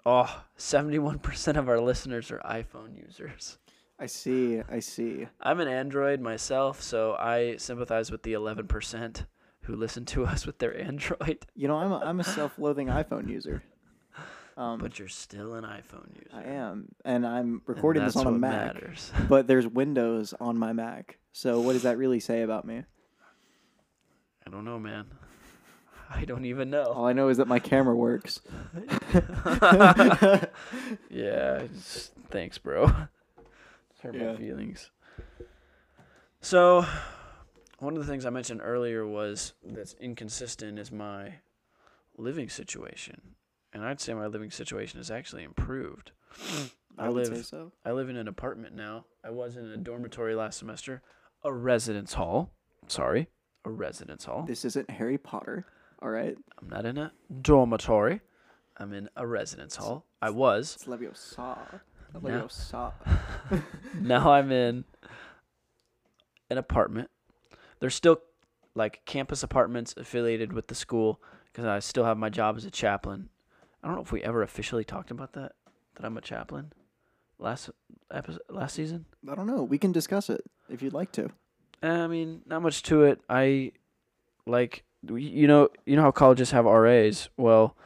Oh, 0.05 0.43
71% 0.59 1.57
of 1.57 1.69
our 1.69 1.79
listeners 1.81 2.31
are 2.33 2.41
iPhone 2.41 2.97
users. 2.99 3.59
I 4.03 4.07
see. 4.07 4.61
I 4.69 4.81
see. 4.81 5.29
I'm 5.41 5.61
an 5.61 5.69
Android 5.69 6.21
myself, 6.21 6.83
so 6.83 7.15
I 7.15 7.55
sympathize 7.57 8.11
with 8.11 8.25
the 8.25 8.33
11% 8.33 9.27
who 9.61 9.77
listen 9.77 10.05
to 10.07 10.25
us 10.33 10.45
with 10.45 10.59
their 10.59 10.77
Android. 10.77 11.47
You 11.55 11.69
know, 11.69 11.77
I'm 11.77 11.93
a, 11.93 11.99
I'm 11.99 12.19
a 12.19 12.25
self-loathing 12.25 12.89
iPhone 12.89 13.29
user. 13.29 13.63
Um, 14.57 14.81
But 14.81 14.99
you're 14.99 15.07
still 15.07 15.55
an 15.55 15.63
iPhone 15.63 16.17
user. 16.17 16.31
I 16.35 16.43
am, 16.43 16.89
and 17.05 17.25
I'm 17.25 17.37
and 17.37 17.61
recording 17.67 18.05
this 18.05 18.17
on 18.17 18.27
a 18.27 18.31
what 18.33 18.41
Mac. 18.41 18.75
Matters. 18.75 19.13
But 19.29 19.47
there's 19.47 19.69
Windows 19.69 20.35
on 20.41 20.59
my 20.59 20.73
Mac. 20.73 21.19
So 21.33 21.61
what 21.61 21.75
does 21.75 21.83
that 21.83 21.97
really 21.97 22.19
say 22.19 22.43
about 22.43 22.65
me? 22.65 22.83
I 24.45 24.51
don't 24.51 24.65
know, 24.65 24.81
man. 24.81 25.07
I 26.11 26.25
don't 26.25 26.45
even 26.45 26.71
know. 26.71 26.87
All 26.87 27.07
I 27.07 27.13
know 27.13 27.29
is 27.29 27.37
that 27.37 27.47
my 27.47 27.61
camera 27.61 27.95
works. 27.95 28.41
yeah, 31.09 31.63
thanks, 32.31 32.59
bro. 32.59 32.93
Hurt 34.03 34.15
Yeah. 34.17 34.37
feelings. 34.37 34.91
So, 36.41 36.85
one 37.79 37.97
of 37.97 38.05
the 38.05 38.11
things 38.11 38.27
I 38.27 38.31
mentioned 38.31 38.61
earlier 38.65 39.07
was 39.07 39.55
that's 39.65 39.95
inconsistent 39.95 40.79
is 40.79 40.91
my 40.91 41.35
living 42.17 42.49
situation, 42.49 43.35
and 43.73 43.85
I'd 43.85 44.01
say 44.01 44.13
my 44.13 44.27
living 44.27 44.51
situation 44.51 44.99
has 44.99 45.11
actually 45.11 45.45
improved. 45.45 46.11
I, 46.99 47.07
I 47.07 47.09
live 47.09 47.47
so. 47.47 47.73
I 47.85 47.93
live 47.93 48.09
in 48.11 48.17
an 48.17 48.29
apartment 48.29 48.75
now. 48.75 49.07
I 49.25 49.31
was 49.31 49.57
in 49.57 49.65
a 49.67 49.77
dormitory 49.77 50.35
last 50.35 50.59
semester, 50.59 51.01
a 51.45 51.53
residence 51.53 52.15
hall. 52.15 52.51
Sorry, 52.89 53.29
a 53.65 53.71
residence 53.71 54.25
hall. 54.25 54.45
This 54.47 54.65
isn't 54.65 54.91
Harry 54.91 55.17
Potter. 55.17 55.65
All 56.03 56.11
right. 56.11 56.37
I'm 56.61 56.69
not 56.69 56.85
in 56.85 56.99
a 56.99 57.13
dormitory. 57.41 58.21
I'm 58.77 58.93
in 58.93 59.09
a 59.17 59.27
residence 59.27 59.77
hall. 59.77 60.07
I 60.21 60.31
was. 60.31 60.75
It's 60.75 60.87
Leviosa. 60.87 61.81
No. 62.15 62.21
Leviosa. 62.21 62.93
now 64.01 64.33
I'm 64.33 64.51
in 64.53 64.85
an 66.51 66.59
apartment. 66.59 67.11
There's 67.81 67.95
still 67.95 68.19
like 68.75 69.03
campus 69.05 69.43
apartments 69.43 69.95
affiliated 69.97 70.53
with 70.53 70.69
the 70.69 70.75
school 70.75 71.21
because 71.47 71.65
I 71.65 71.79
still 71.81 72.05
have 72.05 72.17
my 72.17 72.29
job 72.29 72.57
as 72.57 72.65
a 72.65 72.71
chaplain. 72.71 73.29
I 73.83 73.89
don't 73.89 73.97
know 73.97 74.03
if 74.03 74.13
we 74.13 74.23
ever 74.23 74.43
officially 74.43 74.85
talked 74.85 75.11
about 75.11 75.33
that. 75.35 75.53
That 75.97 76.07
I'm 76.07 76.17
a 76.17 76.21
chaplain. 76.23 76.73
Last 77.39 77.71
episode, 78.11 78.41
last 78.49 78.75
season. 78.75 79.05
I 79.31 79.35
don't 79.35 79.47
know. 79.47 79.63
We 79.63 79.79
can 79.79 79.93
discuss 79.93 80.31
it 80.31 80.43
if 80.71 80.81
you'd 80.81 80.93
like 80.93 81.13
to. 81.13 81.31
Eh, 81.83 81.91
I 81.91 82.07
mean, 82.07 82.43
not 82.47 82.63
much 82.63 82.83
to 82.85 83.03
it. 83.03 83.21
I 83.29 83.73
like 84.47 84.85
you 85.09 85.47
know 85.47 85.69
you 85.85 85.97
know 85.97 86.03
how 86.03 86.13
colleges 86.13 86.53
have 86.53 86.65
RAs. 86.65 87.29
Well, 87.37 87.77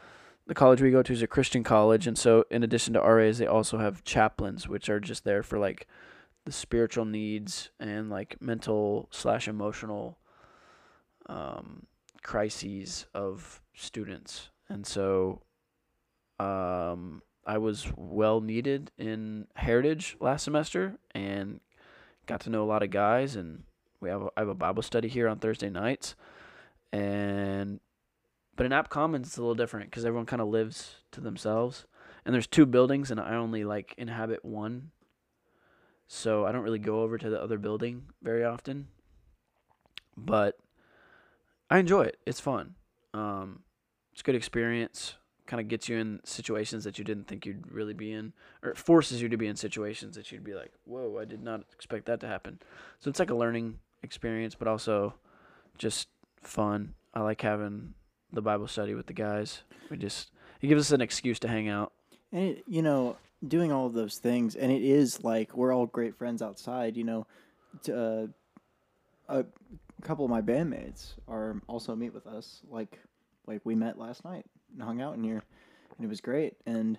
the 0.46 0.54
college 0.54 0.80
we 0.80 0.90
go 0.90 1.02
to 1.02 1.12
is 1.12 1.22
a 1.22 1.26
Christian 1.26 1.64
college, 1.64 2.06
and 2.06 2.16
so 2.16 2.44
in 2.50 2.62
addition 2.62 2.94
to 2.94 3.00
RAs, 3.00 3.38
they 3.38 3.46
also 3.46 3.78
have 3.78 4.04
chaplains, 4.04 4.68
which 4.68 4.88
are 4.88 5.00
just 5.00 5.24
there 5.24 5.42
for 5.42 5.58
like 5.58 5.86
the 6.44 6.52
spiritual 6.52 7.04
needs 7.04 7.70
and 7.80 8.08
like 8.08 8.40
mental 8.40 9.08
slash 9.10 9.48
emotional 9.48 10.18
um, 11.28 11.86
crises 12.22 13.06
of 13.14 13.60
students. 13.74 14.50
And 14.68 14.86
so, 14.86 15.42
um, 16.38 17.22
I 17.46 17.58
was 17.58 17.86
well 17.96 18.40
needed 18.40 18.90
in 18.98 19.46
Heritage 19.54 20.16
last 20.20 20.44
semester 20.44 20.98
and 21.14 21.60
got 22.26 22.40
to 22.40 22.50
know 22.50 22.64
a 22.64 22.66
lot 22.66 22.82
of 22.82 22.90
guys 22.90 23.36
and 23.36 23.62
we 24.00 24.08
have 24.08 24.22
a, 24.22 24.28
I 24.36 24.40
have 24.40 24.48
a 24.48 24.54
Bible 24.54 24.82
study 24.82 25.08
here 25.08 25.28
on 25.28 25.38
Thursday 25.38 25.70
nights, 25.70 26.14
and 26.92 27.80
but 28.56 28.66
in 28.66 28.72
App 28.72 28.88
Commons 28.88 29.28
it's 29.28 29.36
a 29.36 29.40
little 29.40 29.54
different 29.54 29.90
because 29.90 30.04
everyone 30.04 30.26
kind 30.26 30.42
of 30.42 30.48
lives 30.48 30.96
to 31.12 31.20
themselves, 31.20 31.86
and 32.24 32.34
there's 32.34 32.46
two 32.46 32.66
buildings 32.66 33.10
and 33.10 33.20
I 33.20 33.34
only 33.36 33.64
like 33.64 33.94
inhabit 33.96 34.44
one, 34.44 34.90
so 36.08 36.46
I 36.46 36.52
don't 36.52 36.62
really 36.62 36.78
go 36.78 37.02
over 37.02 37.18
to 37.18 37.30
the 37.30 37.40
other 37.40 37.58
building 37.58 38.06
very 38.22 38.44
often. 38.44 38.88
But 40.16 40.58
I 41.70 41.78
enjoy 41.78 42.02
it. 42.02 42.18
It's 42.26 42.40
fun. 42.40 42.74
Um, 43.12 43.60
it's 44.12 44.22
a 44.22 44.24
good 44.24 44.34
experience. 44.34 45.16
Kind 45.46 45.60
of 45.60 45.68
gets 45.68 45.88
you 45.88 45.98
in 45.98 46.20
situations 46.24 46.84
that 46.84 46.98
you 46.98 47.04
didn't 47.04 47.28
think 47.28 47.46
you'd 47.46 47.70
really 47.70 47.94
be 47.94 48.12
in, 48.12 48.32
or 48.62 48.70
it 48.70 48.78
forces 48.78 49.20
you 49.22 49.28
to 49.28 49.36
be 49.36 49.46
in 49.46 49.56
situations 49.56 50.16
that 50.16 50.32
you'd 50.32 50.42
be 50.42 50.54
like, 50.54 50.72
"Whoa, 50.84 51.18
I 51.20 51.24
did 51.24 51.42
not 51.42 51.64
expect 51.72 52.06
that 52.06 52.20
to 52.20 52.26
happen." 52.26 52.58
So 52.98 53.10
it's 53.10 53.20
like 53.20 53.30
a 53.30 53.34
learning 53.34 53.78
experience, 54.02 54.54
but 54.54 54.66
also 54.66 55.14
just 55.78 56.08
fun. 56.40 56.94
I 57.14 57.20
like 57.20 57.42
having 57.42 57.94
the 58.36 58.42
Bible 58.42 58.68
study 58.68 58.94
with 58.94 59.06
the 59.06 59.12
guys. 59.12 59.62
We 59.90 59.96
just 59.96 60.30
it 60.60 60.68
gives 60.68 60.82
us 60.82 60.92
an 60.92 61.00
excuse 61.00 61.40
to 61.40 61.48
hang 61.48 61.68
out. 61.68 61.92
And 62.32 62.50
it, 62.50 62.64
you 62.68 62.82
know, 62.82 63.16
doing 63.46 63.72
all 63.72 63.86
of 63.86 63.94
those 63.94 64.18
things, 64.18 64.54
and 64.54 64.70
it 64.70 64.82
is 64.82 65.24
like 65.24 65.56
we're 65.56 65.74
all 65.74 65.86
great 65.86 66.16
friends 66.16 66.42
outside. 66.42 66.96
You 66.96 67.04
know, 67.04 67.26
t- 67.82 67.92
uh, 67.92 68.28
a 69.28 69.44
couple 70.02 70.24
of 70.24 70.30
my 70.30 70.42
bandmates 70.42 71.14
are 71.26 71.60
also 71.66 71.96
meet 71.96 72.14
with 72.14 72.26
us. 72.26 72.60
Like, 72.70 73.00
like 73.46 73.60
we 73.64 73.74
met 73.74 73.98
last 73.98 74.24
night 74.24 74.46
and 74.72 74.82
hung 74.82 75.00
out 75.00 75.16
in 75.16 75.24
here, 75.24 75.42
and 75.96 76.04
it 76.04 76.08
was 76.08 76.20
great. 76.20 76.54
And 76.66 76.98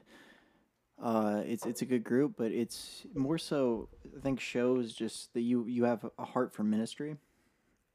uh, 1.02 1.43
it's 1.45 1.65
it's 1.65 1.82
a 1.82 1.86
good 1.86 2.04
group, 2.04 2.34
but 2.38 2.52
it's 2.52 3.06
more 3.13 3.38
so 3.38 3.89
I 4.17 4.19
think 4.21 4.39
shows 4.39 4.93
just 4.93 5.34
that 5.34 5.41
you 5.41 5.65
you 5.67 5.84
have 5.86 6.06
a 6.17 6.26
heart 6.26 6.54
for 6.54 6.63
ministry. 6.63 7.17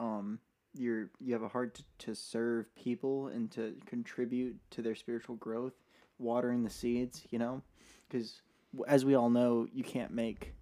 Um, 0.01 0.39
you're 0.75 1.11
you 1.21 1.33
have 1.33 1.43
a 1.43 1.49
heart 1.49 1.75
to, 1.75 1.85
to 2.07 2.15
serve 2.15 2.75
people 2.75 3.29
and 3.29 3.51
to 3.53 3.75
contribute 3.87 4.57
to 4.71 4.83
their 4.83 4.95
spiritual 4.95 5.37
growth 5.37 5.75
watering 6.19 6.63
the 6.63 6.71
seeds, 6.71 7.23
you 7.31 7.39
know, 7.39 7.63
because 8.09 8.43
as 8.87 9.05
we 9.05 9.15
all 9.15 9.31
know, 9.31 9.67
you 9.73 9.85
can't 9.85 10.13
make 10.13 10.55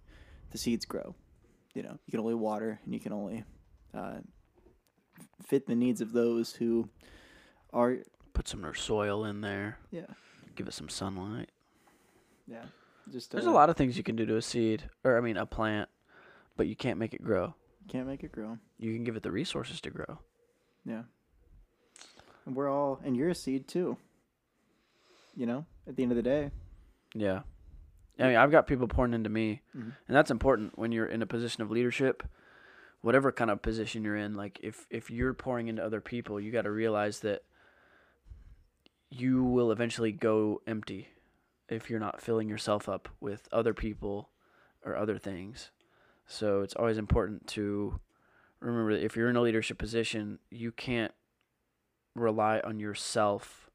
the 0.51 0.57
seeds 0.57 0.85
grow. 0.85 1.15
You 1.73 1.83
know, 1.83 1.97
you 2.05 2.11
can 2.11 2.19
only 2.19 2.33
water 2.33 2.79
and 2.83 2.93
you 2.93 2.99
can 2.99 3.13
only 3.13 3.43
uh, 3.93 4.19
fit 5.45 5.67
the 5.67 5.75
needs 5.75 6.01
of 6.01 6.11
those 6.11 6.53
who 6.53 6.89
are. 7.71 7.97
Put 8.33 8.47
some 8.47 8.61
more 8.61 8.73
soil 8.73 9.25
in 9.25 9.41
there. 9.41 9.77
Yeah. 9.91 10.07
Give 10.55 10.67
it 10.67 10.73
some 10.73 10.89
sunlight. 10.89 11.49
Yeah, 12.47 12.65
just 13.09 13.31
There's 13.31 13.47
uh, 13.47 13.51
a 13.51 13.53
lot 13.53 13.69
of 13.69 13.77
things 13.77 13.95
you 13.95 14.03
can 14.03 14.17
do 14.17 14.25
to 14.25 14.35
a 14.35 14.41
seed, 14.41 14.83
or 15.05 15.17
I 15.17 15.21
mean 15.21 15.37
a 15.37 15.45
plant, 15.45 15.89
but 16.57 16.67
you 16.67 16.75
can't 16.75 16.99
make 16.99 17.13
it 17.13 17.23
grow. 17.23 17.55
Can't 17.87 18.07
make 18.07 18.23
it 18.23 18.31
grow. 18.31 18.57
You 18.79 18.93
can 18.93 19.03
give 19.03 19.15
it 19.15 19.23
the 19.23 19.31
resources 19.31 19.81
to 19.81 19.89
grow. 19.89 20.19
Yeah, 20.85 21.03
and 22.45 22.55
we're 22.55 22.69
all, 22.69 22.99
and 23.03 23.15
you're 23.15 23.29
a 23.29 23.35
seed 23.35 23.67
too. 23.67 23.97
You 25.35 25.45
know, 25.45 25.65
at 25.87 25.95
the 25.95 26.03
end 26.03 26.11
of 26.11 26.15
the 26.15 26.21
day. 26.23 26.51
Yeah. 27.13 27.41
I 28.19 28.23
mean, 28.27 28.35
I've 28.35 28.51
got 28.51 28.67
people 28.67 28.87
pouring 28.87 29.13
into 29.13 29.29
me, 29.29 29.61
Mhm. 29.75 29.95
and 30.07 30.15
that's 30.15 30.29
important 30.31 30.77
when 30.77 30.91
you're 30.91 31.05
in 31.05 31.21
a 31.21 31.25
position 31.25 31.63
of 31.63 31.71
leadership, 31.71 32.23
whatever 33.01 33.31
kind 33.31 33.49
of 33.49 33.61
position 33.61 34.03
you're 34.03 34.15
in. 34.17 34.35
Like, 34.35 34.59
if 34.61 34.85
if 34.89 35.09
you're 35.09 35.33
pouring 35.33 35.67
into 35.67 35.83
other 35.83 36.01
people, 36.01 36.39
you 36.39 36.51
got 36.51 36.63
to 36.63 36.71
realize 36.71 37.21
that 37.21 37.43
you 39.09 39.43
will 39.43 39.71
eventually 39.71 40.11
go 40.11 40.61
empty 40.67 41.09
if 41.69 41.89
you're 41.89 41.99
not 41.99 42.21
filling 42.21 42.47
yourself 42.49 42.87
up 42.87 43.09
with 43.19 43.47
other 43.51 43.73
people 43.73 44.29
or 44.85 44.95
other 44.95 45.17
things. 45.17 45.71
So 46.31 46.61
it's 46.61 46.73
always 46.75 46.97
important 46.97 47.45
to 47.47 47.99
remember 48.61 48.93
that 48.93 49.03
if 49.03 49.17
you're 49.17 49.29
in 49.29 49.35
a 49.35 49.41
leadership 49.41 49.77
position, 49.77 50.39
you 50.49 50.71
can't 50.71 51.11
rely 52.15 52.61
on 52.61 52.79
yourself 52.79 53.69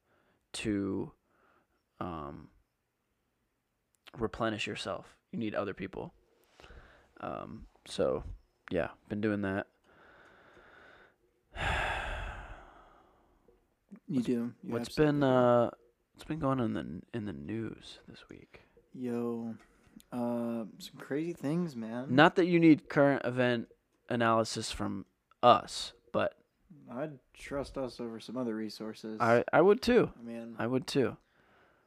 to 0.54 1.12
um, 2.00 2.48
replenish 4.16 4.66
yourself. 4.66 5.18
You 5.32 5.38
need 5.38 5.54
other 5.54 5.74
people. 5.74 6.14
Um, 7.20 7.66
so, 7.86 8.24
yeah, 8.70 8.88
been 9.10 9.20
doing 9.20 9.42
that. 9.42 9.66
You 14.08 14.22
do. 14.22 14.52
You 14.62 14.72
What's 14.72 14.94
been 14.94 15.24
uh, 15.24 15.70
what's 16.14 16.22
been 16.24 16.38
going 16.38 16.60
on 16.60 16.66
in 16.66 16.74
the 16.74 17.18
in 17.18 17.24
the 17.24 17.32
news 17.32 17.98
this 18.06 18.20
week? 18.28 18.60
Yo, 18.94 19.56
uh, 20.12 20.64
some 20.78 20.96
crazy 20.98 21.32
things, 21.32 21.74
man. 21.76 22.06
Not 22.10 22.36
that 22.36 22.46
you 22.46 22.58
need 22.60 22.88
current 22.88 23.24
event 23.24 23.68
analysis 24.08 24.70
from 24.70 25.04
us, 25.42 25.92
but 26.12 26.34
I'd 26.90 27.18
trust 27.34 27.76
us 27.76 28.00
over 28.00 28.20
some 28.20 28.36
other 28.36 28.54
resources. 28.54 29.18
I 29.20 29.44
I 29.52 29.60
would 29.60 29.82
too. 29.82 30.10
I 30.18 30.22
mean, 30.22 30.54
I 30.58 30.66
would 30.66 30.86
too. 30.86 31.16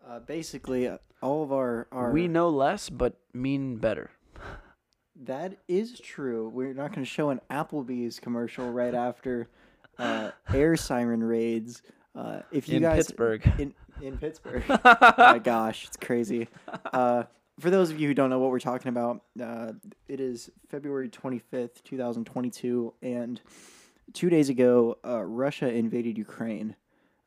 uh, 0.08 0.20
basically, 0.20 0.88
uh, 0.88 0.98
all 1.22 1.44
of 1.44 1.52
our 1.52 1.88
our 1.92 2.12
We 2.12 2.28
know 2.28 2.50
less, 2.50 2.90
but 2.90 3.16
mean 3.34 3.78
better. 3.78 4.12
that 5.24 5.58
is 5.68 6.00
true. 6.00 6.50
We're 6.50 6.74
not 6.74 6.90
going 6.90 7.04
to 7.04 7.10
show 7.10 7.30
an 7.30 7.42
Applebee's 7.50 8.20
commercial 8.20 8.70
right 8.72 8.94
after 9.10 9.48
uh, 9.98 10.32
air 10.54 10.76
siren 10.76 11.24
raids. 11.24 11.82
Uh, 12.16 12.42
if 12.52 12.68
you 12.68 12.78
in 12.78 12.82
guys 12.84 12.98
Pittsburgh. 13.08 13.50
in 13.58 13.74
in 14.02 14.18
Pittsburgh, 14.18 14.64
oh 14.70 14.80
my 15.18 15.40
gosh, 15.40 15.86
it's 15.86 15.98
crazy. 15.98 16.48
For 17.60 17.70
those 17.70 17.92
of 17.92 18.00
you 18.00 18.08
who 18.08 18.14
don't 18.14 18.30
know 18.30 18.40
what 18.40 18.52
we're 18.52 18.60
talking 18.60 18.90
about, 18.90 19.22
uh, 19.42 19.74
it 20.08 20.20
is 20.20 20.50
February 20.70 21.10
25th, 21.10 21.84
2022, 21.84 22.94
and 23.02 23.42
two 24.14 24.30
days 24.30 24.50
ago, 24.50 24.98
uh, 25.06 25.24
Russia 25.24 25.72
invaded 25.72 26.18
Ukraine 26.18 26.76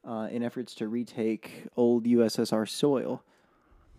uh, 0.06 0.28
in 0.30 0.42
efforts 0.42 0.74
to 0.76 0.88
retake 0.88 1.64
old 1.76 2.04
USSR 2.04 2.68
soil. 2.68 3.22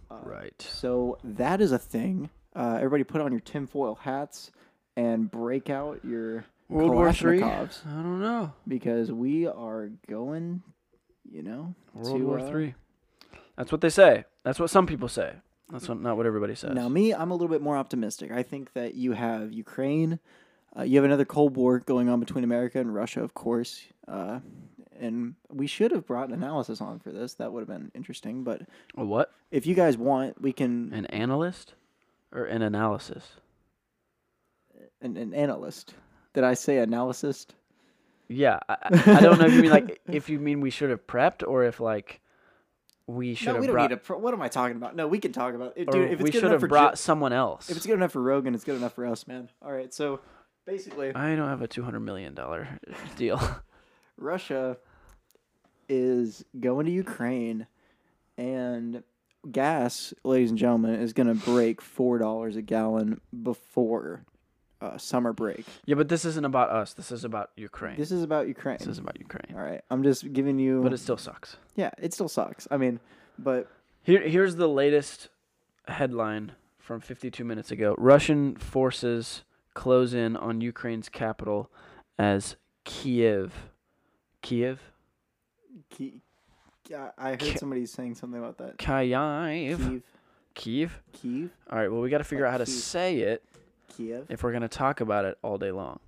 Uh, 0.10 0.18
right. 0.24 0.62
So 0.62 1.18
that 1.24 1.62
is 1.62 1.72
a 1.72 1.80
thing. 1.80 2.30
Uh, 2.56 2.76
everybody, 2.78 3.04
put 3.04 3.22
on 3.22 3.32
your 3.32 3.42
tinfoil 3.42 3.96
hats 3.96 4.52
and 4.96 5.30
break 5.30 5.70
out 5.70 6.04
your 6.04 6.46
World 6.70 6.92
War 6.92 7.14
Three. 7.14 7.42
I 7.42 7.68
don't 7.86 8.22
know. 8.22 8.54
because 8.68 9.12
we 9.12 9.48
are 9.48 9.90
going. 10.08 10.62
You 11.32 11.42
know, 11.42 11.74
World 11.94 12.18
to, 12.18 12.26
War 12.26 12.40
uh, 12.40 12.50
Three. 12.50 12.76
That's 13.58 13.72
what 13.72 13.82
they 13.82 13.90
say. 13.90 14.26
That's 14.44 14.60
what 14.60 14.70
some 14.70 14.86
people 14.86 15.08
say. 15.08 15.34
That's 15.74 15.90
what, 15.90 16.00
not 16.00 16.16
what 16.18 16.26
everybody 16.26 16.56
says. 16.56 16.74
Now, 16.74 16.88
me, 16.88 17.14
I'm 17.14 17.32
a 17.32 17.34
little 17.34 17.50
bit 17.50 17.62
more 17.62 17.76
optimistic. 17.76 18.32
I 18.32 18.44
think 18.44 18.72
that 18.74 18.94
you 18.96 19.12
have 19.14 19.52
Ukraine, 19.52 20.20
uh, 20.78 20.84
you 20.84 20.98
have 20.98 21.04
another 21.06 21.26
Cold 21.26 21.56
War 21.58 21.80
going 21.80 22.08
on 22.10 22.20
between 22.20 22.44
America 22.44 22.80
and 22.80 22.94
Russia, 22.94 23.22
of 23.24 23.34
course. 23.34 23.84
Uh, 24.08 24.40
and 25.00 25.34
we 25.50 25.66
should 25.68 25.92
have 25.92 26.06
brought 26.06 26.28
an 26.30 26.36
analysis 26.36 26.80
on 26.80 27.00
for 27.00 27.12
this. 27.12 27.34
That 27.34 27.52
would 27.52 27.62
have 27.62 27.68
been 27.68 27.92
interesting. 27.96 28.44
But 28.44 28.62
A 28.96 29.04
what? 29.04 29.32
if 29.52 29.66
you 29.66 29.74
guys 29.76 29.98
want, 29.98 30.40
we 30.42 30.54
can 30.54 30.94
An 30.94 31.08
analyst 31.08 31.74
or 32.32 32.46
an 32.46 32.62
analysis? 32.62 33.24
an, 35.02 35.18
an 35.18 35.34
analyst. 35.34 35.96
Did 36.34 36.44
I 36.44 36.54
say 36.54 36.78
analysis? 36.78 37.46
Yeah, 38.30 38.60
I, 38.70 38.78
I 38.84 39.18
I 39.18 39.22
don't 39.22 39.40
know 39.40 39.46
if 39.46 39.54
you 39.54 39.62
mean 39.62 39.72
like 39.72 40.02
if 40.08 40.30
you 40.30 40.40
mean 40.40 40.62
we 40.62 40.70
should 40.70 40.90
have 40.90 41.06
prepped 41.06 41.46
or 41.48 41.64
if 41.66 41.80
like 41.80 42.22
we 43.08 43.36
should 43.36 43.48
No, 43.48 43.54
have 43.54 43.62
we 43.62 43.68
don't 43.68 43.74
brought 43.76 43.90
need 43.90 43.96
a. 43.96 43.98
Pro- 43.98 44.18
what 44.20 44.34
am 44.34 44.42
I 44.42 44.48
talking 44.48 44.78
about? 44.78 44.96
No, 44.96 45.08
we 45.08 45.20
can 45.20 45.32
talk 45.34 45.54
about 45.56 45.74
it, 45.76 45.90
dude. 45.92 46.04
If 46.06 46.12
it's 46.14 46.22
we 46.24 46.30
good 46.32 46.34
should 46.36 46.44
enough 46.44 46.52
have 46.54 46.62
for 46.62 46.68
brought 46.68 46.98
someone 46.98 47.34
else. 47.34 47.70
if 47.70 47.78
it's 47.78 47.86
good 47.86 47.96
enough 47.96 48.12
for 48.12 48.22
Rogan, 48.22 48.56
it's 48.56 48.64
good 48.64 48.76
enough 48.78 48.94
for 48.94 49.06
us, 49.06 49.28
man. 49.28 49.50
All 49.62 49.72
right, 49.72 49.94
so 49.94 50.22
basically, 50.66 51.14
I 51.14 51.36
don't 51.36 51.50
have 51.50 51.62
a 51.62 51.68
two 51.68 51.84
hundred 51.84 52.00
million 52.02 52.34
dollar 52.34 52.80
deal. 53.18 53.42
Russia 54.18 54.78
is 55.90 56.46
going 56.60 56.86
to 56.86 56.92
Ukraine, 56.92 57.68
and 58.38 59.04
gas, 59.52 60.14
ladies 60.24 60.50
and 60.52 60.58
gentlemen, 60.58 60.96
is 61.02 61.12
going 61.14 61.28
to 61.28 61.46
break 61.46 61.82
four 61.82 62.18
dollars 62.18 62.56
a 62.56 62.62
gallon 62.62 63.20
before 63.44 64.24
uh, 64.84 64.98
summer 64.98 65.34
break. 65.34 65.66
yeah, 65.86 65.96
but 65.96 66.10
this 66.10 66.26
isn't 66.26 66.46
about 66.46 66.70
us. 66.70 66.94
This 66.94 67.12
is 67.12 67.24
about 67.24 67.50
Ukraine. 67.56 67.98
This 67.98 68.12
is 68.12 68.22
about 68.24 68.48
Ukraine. 68.48 68.78
This 68.80 68.88
is 68.88 68.98
about 69.00 69.18
Ukraine. 69.20 69.56
All 69.56 69.64
right, 69.64 69.82
I'm 69.90 70.04
just 70.04 70.32
giving 70.34 70.60
you. 70.60 70.82
But 70.84 70.94
it 70.94 70.98
still 71.00 71.18
sucks. 71.18 71.58
yeah, 71.76 71.92
it 71.98 72.14
still 72.14 72.28
sucks. 72.30 72.68
I 72.70 72.78
mean, 72.78 73.00
but 73.40 73.68
Here, 74.04 74.22
here's 74.22 74.56
the 74.58 74.68
latest 74.68 75.30
headline 75.88 76.52
from 76.78 77.00
52 77.00 77.44
minutes 77.46 77.72
ago. 77.72 77.96
Russian 77.98 78.56
forces 78.56 79.44
close 79.74 80.14
in 80.14 80.36
on 80.38 80.62
Ukraine's 80.62 81.10
capital 81.10 81.72
as 82.20 82.56
Kiev. 82.84 83.54
Kiev? 84.42 84.80
Ki- 85.90 86.22
I 87.18 87.30
heard 87.32 87.40
Ki- 87.40 87.58
somebody 87.58 87.86
saying 87.86 88.16
something 88.16 88.38
about 88.40 88.58
that. 88.58 88.78
Kiev. 88.78 89.80
Kiev, 89.80 90.04
Kiev? 90.54 91.02
Kiev, 91.14 91.50
All 91.72 91.80
right, 91.80 91.90
well, 91.92 92.02
we 92.02 92.10
got 92.10 92.18
to 92.20 92.24
figure 92.26 92.46
Like 92.46 92.50
out 92.56 92.60
how 92.60 92.66
to 92.66 92.66
Kiev. 92.66 92.76
say 92.76 93.18
it 93.20 93.44
Kiev. 93.98 94.26
if 94.30 94.44
we're 94.44 94.52
going 94.52 94.62
to 94.62 94.68
talk 94.68 95.02
about 95.02 95.26
it 95.26 95.38
all 95.42 95.58
day 95.58 95.72
long. 95.72 96.00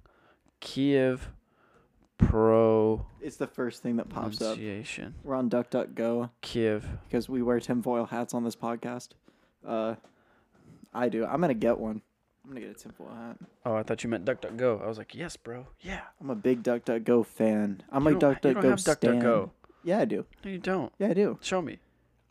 Kiev 0.59 1.29
pro 2.17 3.05
It's 3.21 3.37
the 3.37 3.47
first 3.47 3.83
thing 3.83 3.97
that 3.97 4.09
pops 4.09 4.41
up. 4.41 4.57
We're 4.57 5.35
on 5.35 5.49
DuckDuckGo 5.49 6.29
Kiev. 6.41 6.87
because 7.07 7.27
we 7.29 7.41
wear 7.41 7.59
tinfoil 7.59 8.05
hats 8.05 8.33
on 8.33 8.43
this 8.43 8.55
podcast. 8.55 9.09
Uh, 9.65 9.95
I 10.93 11.09
do. 11.09 11.25
I'm 11.25 11.41
gonna 11.41 11.53
get 11.53 11.77
one. 11.77 12.01
I'm 12.43 12.51
gonna 12.51 12.61
get 12.61 12.69
a 12.71 12.73
tinfoil 12.75 13.13
hat. 13.13 13.37
Oh, 13.65 13.75
I 13.75 13.83
thought 13.83 14.03
you 14.03 14.09
meant 14.09 14.23
DuckDuckGo. 14.25 14.81
I 14.83 14.87
was 14.87 14.97
like, 14.97 15.13
yes, 15.15 15.35
bro. 15.35 15.67
Yeah. 15.81 16.01
I'm 16.21 16.29
a 16.29 16.35
big 16.35 16.63
DuckDuckGo 16.63 17.25
fan. 17.25 17.83
I'm 17.91 18.03
You 18.07 18.15
a 18.15 18.19
don't- 18.19 18.43
you 18.45 18.53
don't 18.53 18.63
have. 18.63 18.79
DuckDuckGo. 18.79 19.49
Yeah, 19.83 19.99
I 19.99 20.05
do. 20.05 20.25
No, 20.43 20.51
you 20.51 20.57
don't. 20.57 20.91
Yeah, 20.97 21.09
I 21.09 21.13
do. 21.13 21.37
Show 21.41 21.61
me. 21.61 21.79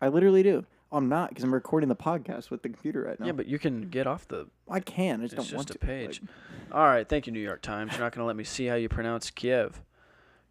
I 0.00 0.08
literally 0.08 0.42
do. 0.42 0.64
I'm 0.94 1.08
not 1.08 1.28
because 1.30 1.44
I'm 1.44 1.52
recording 1.52 1.88
the 1.88 1.96
podcast 1.96 2.50
with 2.50 2.62
the 2.62 2.68
computer 2.68 3.02
right 3.02 3.18
now. 3.18 3.26
Yeah, 3.26 3.32
but 3.32 3.46
you 3.46 3.58
can 3.58 3.88
get 3.90 4.06
off 4.06 4.26
the 4.28 4.46
I 4.70 4.80
can. 4.80 5.20
I 5.20 5.24
just 5.24 5.34
It's 5.34 5.48
don't 5.48 5.56
want 5.56 5.68
just 5.68 5.80
to. 5.80 5.84
a 5.84 5.88
page. 5.88 6.20
Like, 6.22 6.30
All 6.76 6.86
right, 6.86 7.08
thank 7.08 7.26
you, 7.26 7.32
New 7.32 7.40
York 7.40 7.62
Times. 7.62 7.92
You're 7.92 8.00
not 8.00 8.12
going 8.12 8.22
to 8.22 8.26
let 8.26 8.36
me 8.36 8.44
see 8.44 8.66
how 8.66 8.74
you 8.76 8.88
pronounce 8.88 9.30
Kiev. 9.30 9.82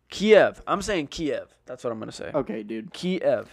Kiev. 0.10 0.62
I'm 0.68 0.82
saying 0.82 1.08
Kiev. 1.08 1.54
That's 1.66 1.84
what 1.84 1.92
I'm 1.92 2.00
going 2.00 2.10
to 2.12 2.16
say. 2.16 2.32
okay, 2.34 2.62
dude, 2.64 2.94
Kiev. 2.94 3.50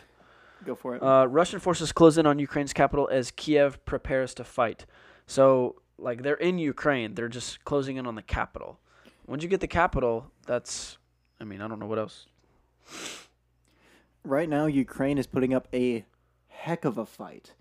go 0.64 0.74
for 0.74 0.96
it. 0.96 1.02
Uh, 1.02 1.26
Russian 1.26 1.58
forces 1.60 1.92
close 1.92 2.18
in 2.18 2.26
on 2.26 2.38
Ukraine's 2.38 2.72
capital 2.72 3.08
as 3.10 3.30
Kiev 3.30 3.82
prepares 3.86 4.34
to 4.34 4.44
fight. 4.44 4.84
So, 5.26 5.76
like, 5.96 6.22
they're 6.22 6.34
in 6.34 6.58
Ukraine. 6.58 7.14
They're 7.14 7.28
just 7.28 7.64
closing 7.64 7.96
in 7.96 8.06
on 8.06 8.14
the 8.14 8.22
capital. 8.22 8.78
Once 9.26 9.42
you 9.42 9.48
get 9.48 9.60
the 9.60 9.68
capital, 9.68 10.30
that's, 10.46 10.98
I 11.40 11.44
mean, 11.44 11.60
I 11.62 11.68
don't 11.68 11.78
know 11.78 11.86
what 11.86 11.98
else. 12.00 12.26
right 14.24 14.48
now, 14.48 14.66
Ukraine 14.66 15.18
is 15.18 15.26
putting 15.26 15.54
up 15.54 15.68
a 15.72 16.04
heck 16.60 16.84
of 16.84 16.98
a 16.98 17.06
fight. 17.06 17.54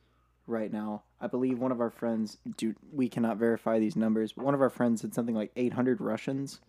Right 0.46 0.74
now, 0.74 1.04
I 1.22 1.28
believe 1.28 1.60
one 1.60 1.72
of 1.72 1.80
our 1.80 1.92
friends, 1.92 2.40
dude, 2.58 2.76
we 2.92 3.08
cannot 3.08 3.38
verify 3.38 3.78
these 3.78 3.96
numbers, 3.96 4.34
but 4.34 4.44
one 4.44 4.56
of 4.56 4.62
our 4.62 4.70
friends 4.70 5.02
said 5.02 5.14
something 5.14 5.36
like 5.36 5.52
800 5.56 6.02
Russians 6.02 6.60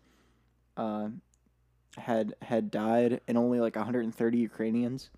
uh, 0.76 1.08
had 1.96 2.34
had 2.42 2.70
died, 2.70 3.22
and 3.26 3.38
only 3.38 3.58
like 3.58 3.76
130 3.76 4.38
Ukrainians 4.38 5.08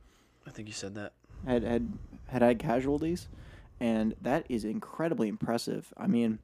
I 0.47 0.51
think 0.51 0.69
you 0.69 0.75
said 0.75 0.95
that. 0.95 1.13
had 1.45 1.65
had 1.65 1.93
had 2.29 2.43
had 2.43 2.59
casualties, 2.61 3.29
and 3.81 4.15
that 4.23 4.47
is 4.49 4.65
incredibly 4.65 5.29
impressive. 5.29 5.93
I 5.97 6.07
mean, 6.07 6.39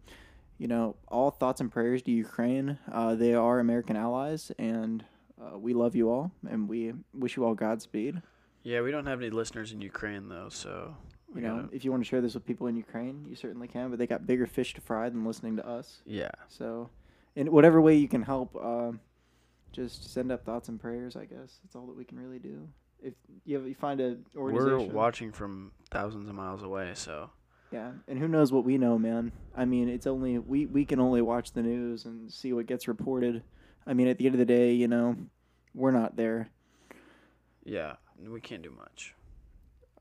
you 0.58 0.66
know, 0.66 0.96
all 1.06 1.30
thoughts 1.30 1.60
and 1.60 1.70
prayers 1.70 2.02
to 2.02 2.10
Ukraine. 2.10 2.78
Uh, 2.90 3.14
they 3.14 3.32
are 3.32 3.60
American 3.60 3.96
allies, 3.96 4.50
and 4.58 5.04
uh, 5.40 5.56
we 5.56 5.72
love 5.72 5.94
you 5.94 6.10
all, 6.10 6.32
and 6.50 6.68
we 6.68 6.94
wish 7.14 7.36
you 7.36 7.44
all 7.44 7.54
Godspeed. 7.54 8.22
Yeah, 8.62 8.80
we 8.82 8.90
don't 8.90 9.06
have 9.06 9.20
any 9.20 9.30
listeners 9.30 9.72
in 9.72 9.80
Ukraine, 9.80 10.28
though, 10.28 10.48
so. 10.48 10.96
You 11.34 11.42
know, 11.42 11.56
gotta- 11.62 11.74
if 11.76 11.84
you 11.84 11.90
want 11.90 12.02
to 12.02 12.08
share 12.08 12.20
this 12.20 12.34
with 12.34 12.44
people 12.46 12.66
in 12.66 12.76
Ukraine, 12.76 13.24
you 13.28 13.34
certainly 13.34 13.68
can. 13.68 13.90
But 13.90 13.98
they 13.98 14.06
got 14.06 14.26
bigger 14.26 14.46
fish 14.46 14.74
to 14.74 14.80
fry 14.80 15.08
than 15.08 15.24
listening 15.24 15.56
to 15.56 15.66
us. 15.66 16.02
yeah. 16.06 16.30
So, 16.48 16.90
in 17.36 17.52
whatever 17.52 17.80
way 17.80 17.94
you 17.96 18.08
can 18.08 18.22
help, 18.22 18.56
um, 18.56 19.00
just 19.72 20.10
send 20.12 20.32
up 20.32 20.44
thoughts 20.44 20.68
and 20.68 20.80
prayers. 20.80 21.16
I 21.16 21.24
guess 21.26 21.58
that's 21.62 21.76
all 21.76 21.86
that 21.86 21.96
we 21.96 22.04
can 22.04 22.18
really 22.18 22.38
do. 22.38 22.68
If 23.00 23.14
you 23.44 23.56
have, 23.58 23.68
you 23.68 23.74
find 23.74 24.00
a 24.00 24.16
We're 24.34 24.78
watching 24.78 25.30
from 25.30 25.70
thousands 25.90 26.28
of 26.28 26.34
miles 26.34 26.62
away, 26.62 26.92
so. 26.94 27.30
yeah, 27.70 27.92
and 28.08 28.18
who 28.18 28.26
knows 28.26 28.50
what 28.50 28.64
we 28.64 28.76
know, 28.78 28.98
man. 28.98 29.30
I 29.54 29.66
mean, 29.66 29.88
it's 29.88 30.06
only 30.06 30.38
we 30.38 30.66
we 30.66 30.84
can 30.84 30.98
only 30.98 31.22
watch 31.22 31.52
the 31.52 31.62
news 31.62 32.06
and 32.06 32.32
see 32.32 32.52
what 32.52 32.66
gets 32.66 32.88
reported. 32.88 33.44
I 33.86 33.92
mean, 33.94 34.08
at 34.08 34.18
the 34.18 34.26
end 34.26 34.34
of 34.34 34.38
the 34.40 34.44
day, 34.46 34.72
you 34.72 34.88
know, 34.88 35.14
we're 35.74 35.92
not 35.92 36.16
there. 36.16 36.48
Yeah, 37.64 37.96
we 38.26 38.40
can't 38.40 38.62
do 38.62 38.70
much. 38.70 39.14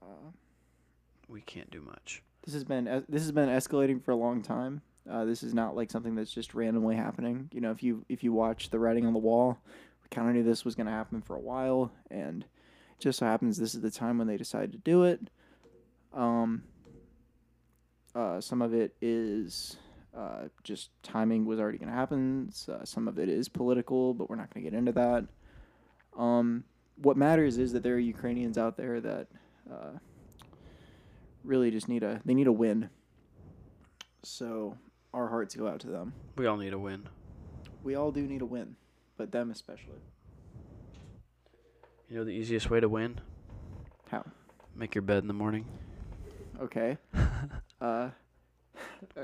Uh, 0.02 0.32
We 1.28 1.42
can't 1.42 1.70
do 1.72 1.82
much. 1.82 2.24
this 2.46 2.54
has 2.54 2.64
been 2.64 2.86
this 3.10 3.22
has 3.24 3.32
been 3.32 3.50
escalating 3.50 4.02
for 4.02 4.12
a 4.12 4.16
long 4.16 4.42
time. 4.42 4.82
Uh, 5.10 5.24
this 5.26 5.44
is 5.44 5.54
not 5.54 5.76
like 5.76 5.90
something 5.90 6.16
that's 6.16 6.32
just 6.34 6.54
randomly 6.54 6.96
happening. 6.96 7.50
You 7.54 7.62
know, 7.62 7.72
if 7.72 7.82
you 7.84 8.06
if 8.10 8.24
you 8.24 8.34
watch 8.34 8.70
the 8.70 8.80
writing 8.80 9.06
on 9.06 9.14
the 9.14 9.20
wall, 9.20 9.58
we 10.04 10.10
kind 10.10 10.28
of 10.30 10.36
knew 10.36 10.44
this 10.44 10.66
was 10.66 10.76
going 10.76 10.88
to 10.88 10.92
happen 10.92 11.22
for 11.22 11.36
a 11.36 11.40
while, 11.40 11.92
and 12.12 12.44
it 12.44 13.00
just 13.00 13.20
so 13.20 13.26
happens 13.26 13.58
this 13.58 13.76
is 13.76 13.82
the 13.82 13.92
time 13.92 14.18
when 14.18 14.28
they 14.28 14.38
decided 14.38 14.72
to 14.74 14.78
do 14.80 15.04
it. 15.04 15.22
Um, 16.14 16.64
uh, 18.16 18.42
some 18.42 18.62
of 18.62 18.74
it 18.74 18.96
is 19.02 19.78
uh, 20.16 20.46
just 20.64 20.90
timing 21.04 21.46
was 21.46 21.60
already 21.60 21.78
going 21.78 21.90
to 21.90 21.96
happen. 21.96 22.50
So, 22.52 22.82
some 22.84 23.08
of 23.08 23.20
it 23.20 23.30
is 23.30 23.48
political, 23.50 24.14
but 24.14 24.30
we're 24.30 24.36
not 24.38 24.54
going 24.54 24.64
to 24.66 24.70
get 24.72 24.78
into 24.78 24.92
that. 24.94 25.26
Um, 26.18 26.64
what 27.02 27.18
matters 27.18 27.58
is 27.58 27.74
that 27.74 27.84
there 27.84 27.96
are 27.96 28.00
Ukrainians 28.00 28.58
out 28.58 28.78
there 28.78 29.00
that 29.02 29.28
uh, 29.72 29.98
really 31.44 31.72
just 31.72 31.88
need 31.88 32.04
a 32.04 32.22
they 32.26 32.34
need 32.34 32.48
a 32.48 32.52
win. 32.52 32.90
So 34.24 34.78
our 35.14 35.28
hearts 35.28 35.56
go 35.56 35.68
out 35.68 35.80
to 35.82 35.88
them. 35.88 36.14
We 36.38 36.46
all 36.48 36.58
need 36.58 36.74
a 36.74 36.80
win. 36.80 37.08
We 37.84 37.96
all 37.96 38.12
do 38.12 38.22
need 38.28 38.42
a 38.42 38.46
win, 38.46 38.76
but 39.18 39.32
them 39.32 39.52
especially. 39.52 40.02
You 42.10 42.18
know 42.18 42.24
the 42.24 42.32
easiest 42.32 42.70
way 42.70 42.80
to 42.80 42.90
win? 42.90 43.20
How? 44.10 44.24
Make 44.76 44.96
your 44.96 45.02
bed 45.02 45.20
in 45.20 45.28
the 45.28 45.34
morning. 45.34 45.66
Okay. 46.62 46.98
Uh, 47.80 48.10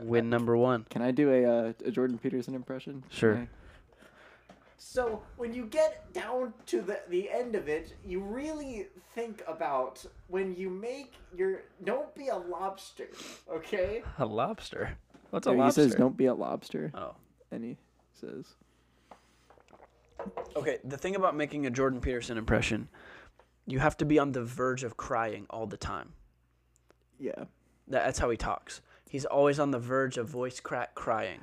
Win 0.03 0.29
number 0.29 0.55
one. 0.55 0.85
Can 0.89 1.01
I 1.01 1.09
do 1.09 1.31
a 1.31 1.43
uh, 1.43 1.73
a 1.85 1.89
Jordan 1.89 2.19
Peterson 2.19 2.53
impression? 2.53 3.03
Sure. 3.09 3.49
Can 4.93 5.01
I- 5.01 5.05
So 5.05 5.23
when 5.37 5.53
you 5.53 5.65
get 5.65 6.11
down 6.13 6.53
to 6.67 6.81
the 6.81 6.99
the 7.09 7.29
end 7.29 7.55
of 7.55 7.67
it, 7.69 7.95
you 8.05 8.19
really 8.21 8.87
think 9.15 9.43
about 9.47 10.05
when 10.27 10.55
you 10.55 10.69
make 10.69 11.13
your 11.35 11.61
don't 11.83 12.13
be 12.15 12.27
a 12.29 12.37
lobster, 12.37 13.07
okay? 13.49 14.03
A 14.19 14.25
lobster. 14.25 14.97
What's 15.31 15.47
a 15.47 15.51
No, 15.51 15.57
lobster? 15.59 15.83
he 15.83 15.89
says 15.89 15.95
don't 15.97 16.17
be 16.17 16.25
a 16.27 16.33
lobster, 16.33 16.91
Oh. 16.93 17.15
and 17.51 17.63
he 17.63 17.77
says 18.13 18.55
Okay, 20.55 20.79
the 20.83 20.97
thing 20.97 21.15
about 21.15 21.35
making 21.35 21.65
a 21.65 21.69
Jordan 21.69 21.99
Peterson 21.99 22.37
impression, 22.37 22.87
you 23.65 23.79
have 23.79 23.97
to 23.97 24.05
be 24.05 24.19
on 24.19 24.31
the 24.31 24.43
verge 24.43 24.83
of 24.83 24.95
crying 24.95 25.45
all 25.49 25.65
the 25.67 25.77
time. 25.77 26.13
yeah. 27.19 27.45
That- 27.87 28.05
That's 28.05 28.19
how 28.19 28.29
he 28.29 28.37
talks. 28.37 28.81
He's 29.09 29.25
always 29.25 29.59
on 29.59 29.71
the 29.71 29.79
verge 29.79 30.17
of 30.17 30.27
voice 30.29 30.59
crack 30.61 30.95
crying. 30.95 31.41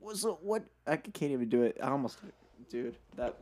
Was 0.00 0.24
it 0.24 0.40
what 0.42 0.64
I 0.86 0.96
can't 0.96 1.30
even 1.32 1.48
do 1.48 1.62
it. 1.62 1.76
I 1.82 1.90
almost, 1.90 2.18
dude. 2.70 2.96
That 3.16 3.36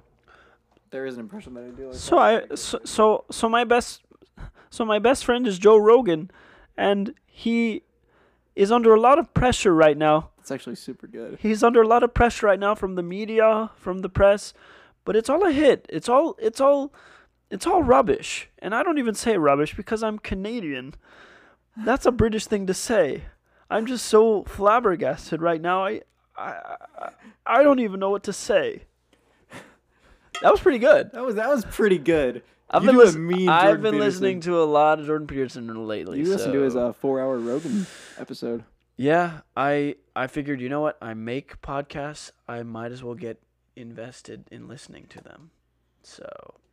there 0.91 1.07
is 1.07 1.15
an 1.15 1.21
impression 1.21 1.55
that 1.55 1.65
I 1.65 1.69
do. 1.69 1.89
Like 1.89 1.95
So. 1.97 2.19
I 2.19 2.43
so, 2.55 2.81
so 2.85 3.25
so 3.31 3.49
my 3.49 3.65
best 3.65 4.03
so 4.71 4.85
my 4.85 4.99
best 4.99 5.25
friend 5.25 5.47
is 5.47 5.59
Joe 5.59 5.77
Rogan 5.77 6.31
and 6.77 7.15
he 7.27 7.83
is 8.57 8.73
under 8.73 8.95
a 8.95 9.01
lot 9.01 9.19
of 9.19 9.33
pressure 9.35 9.75
right 9.75 9.97
now. 9.97 10.31
It's 10.39 10.51
actually 10.51 10.77
super 10.77 11.07
good. 11.07 11.39
He's 11.41 11.63
under 11.63 11.83
a 11.83 11.87
lot 11.87 12.03
of 12.03 12.15
pressure 12.15 12.47
right 12.47 12.59
now 12.59 12.75
from 12.75 12.95
the 12.95 13.03
media, 13.03 13.71
from 13.77 13.99
the 13.99 14.09
press, 14.09 14.55
but 15.05 15.15
it's 15.15 15.29
all 15.29 15.47
a 15.47 15.53
hit. 15.53 15.87
It's 15.89 16.09
all 16.09 16.37
it's 16.39 16.61
all 16.61 16.93
it's 17.51 17.67
all 17.67 17.83
rubbish. 17.83 18.49
And 18.59 18.75
I 18.75 18.83
don't 18.83 18.99
even 18.99 19.15
say 19.15 19.37
rubbish 19.37 19.77
because 19.77 20.03
I'm 20.03 20.19
Canadian. 20.19 20.95
That's 21.77 22.07
a 22.07 22.13
British 22.13 22.47
thing 22.47 22.67
to 22.67 22.75
say. 22.75 23.25
I'm 23.71 23.87
just 23.87 24.07
so 24.07 24.45
flabbergasted 24.45 25.43
right 25.43 25.61
now. 25.61 25.85
I 25.85 26.01
I 26.37 26.77
I, 26.99 27.11
I 27.47 27.63
don't 27.63 27.81
even 27.81 28.01
know 28.01 28.11
what 28.11 28.25
to 28.25 28.33
say. 28.33 28.85
That 30.43 30.53
was 30.53 30.61
pretty 30.61 30.79
good. 30.79 31.13
That 31.13 31.25
was 31.25 31.35
that 31.37 31.49
was 31.49 31.65
pretty 31.65 31.99
good. 31.99 32.43
I've 32.71 32.83
You 32.83 32.89
been, 32.91 32.97
listen- 32.99 33.27
mean 33.27 33.49
I've 33.49 33.81
been 33.83 33.95
Peterson. 33.95 33.99
listening 34.01 34.41
to 34.43 34.63
a 34.63 34.65
lot 34.65 35.01
of 35.01 35.07
Jordan 35.07 35.27
Peterson 35.27 35.87
lately. 35.87 36.19
You 36.19 36.27
listened 36.27 36.53
to 36.53 36.61
his 36.61 36.77
uh, 36.77 36.93
four-hour 36.93 37.39
Rogan 37.39 37.87
episode. 38.19 38.63
Yeah, 38.97 39.41
I 39.57 39.97
I 40.15 40.27
figured, 40.27 40.61
you 40.61 40.69
know 40.69 40.81
what? 40.81 40.99
I 41.01 41.15
make 41.15 41.61
podcasts. 41.63 42.31
I 42.47 42.63
might 42.63 42.93
as 42.93 43.03
well 43.03 43.15
get 43.15 43.41
invested 43.77 44.45
in 44.51 44.69
listening 44.69 45.07
to 45.11 45.21
them. 45.23 45.51
So, 46.03 46.27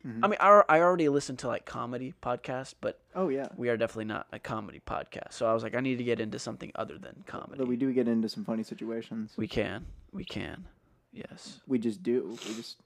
Mhm. 0.06 0.20
I 0.22 0.28
mean, 0.28 0.36
I, 0.40 0.62
I 0.68 0.80
already 0.80 1.08
listen 1.08 1.36
to 1.38 1.48
like 1.48 1.64
comedy 1.66 2.14
podcasts, 2.22 2.74
but 2.80 3.00
Oh 3.14 3.28
yeah. 3.28 3.48
we 3.56 3.68
are 3.68 3.76
definitely 3.76 4.04
not 4.06 4.26
a 4.32 4.38
comedy 4.38 4.80
podcast. 4.86 5.32
So 5.32 5.46
I 5.46 5.52
was 5.54 5.62
like, 5.62 5.74
I 5.74 5.80
need 5.80 5.98
to 5.98 6.04
get 6.04 6.20
into 6.20 6.38
something 6.38 6.72
other 6.74 6.96
than 6.98 7.24
comedy. 7.26 7.58
But 7.58 7.68
we 7.68 7.76
do 7.76 7.92
get 7.92 8.06
into 8.08 8.28
some 8.28 8.44
funny 8.44 8.62
situations. 8.62 9.32
We 9.36 9.46
can, 9.48 9.86
we 10.12 10.24
can, 10.24 10.66
yes, 11.12 11.60
We 11.66 11.78
just 11.78 12.02
do. 12.02 12.36
We 12.48 12.54
just, 12.54 12.76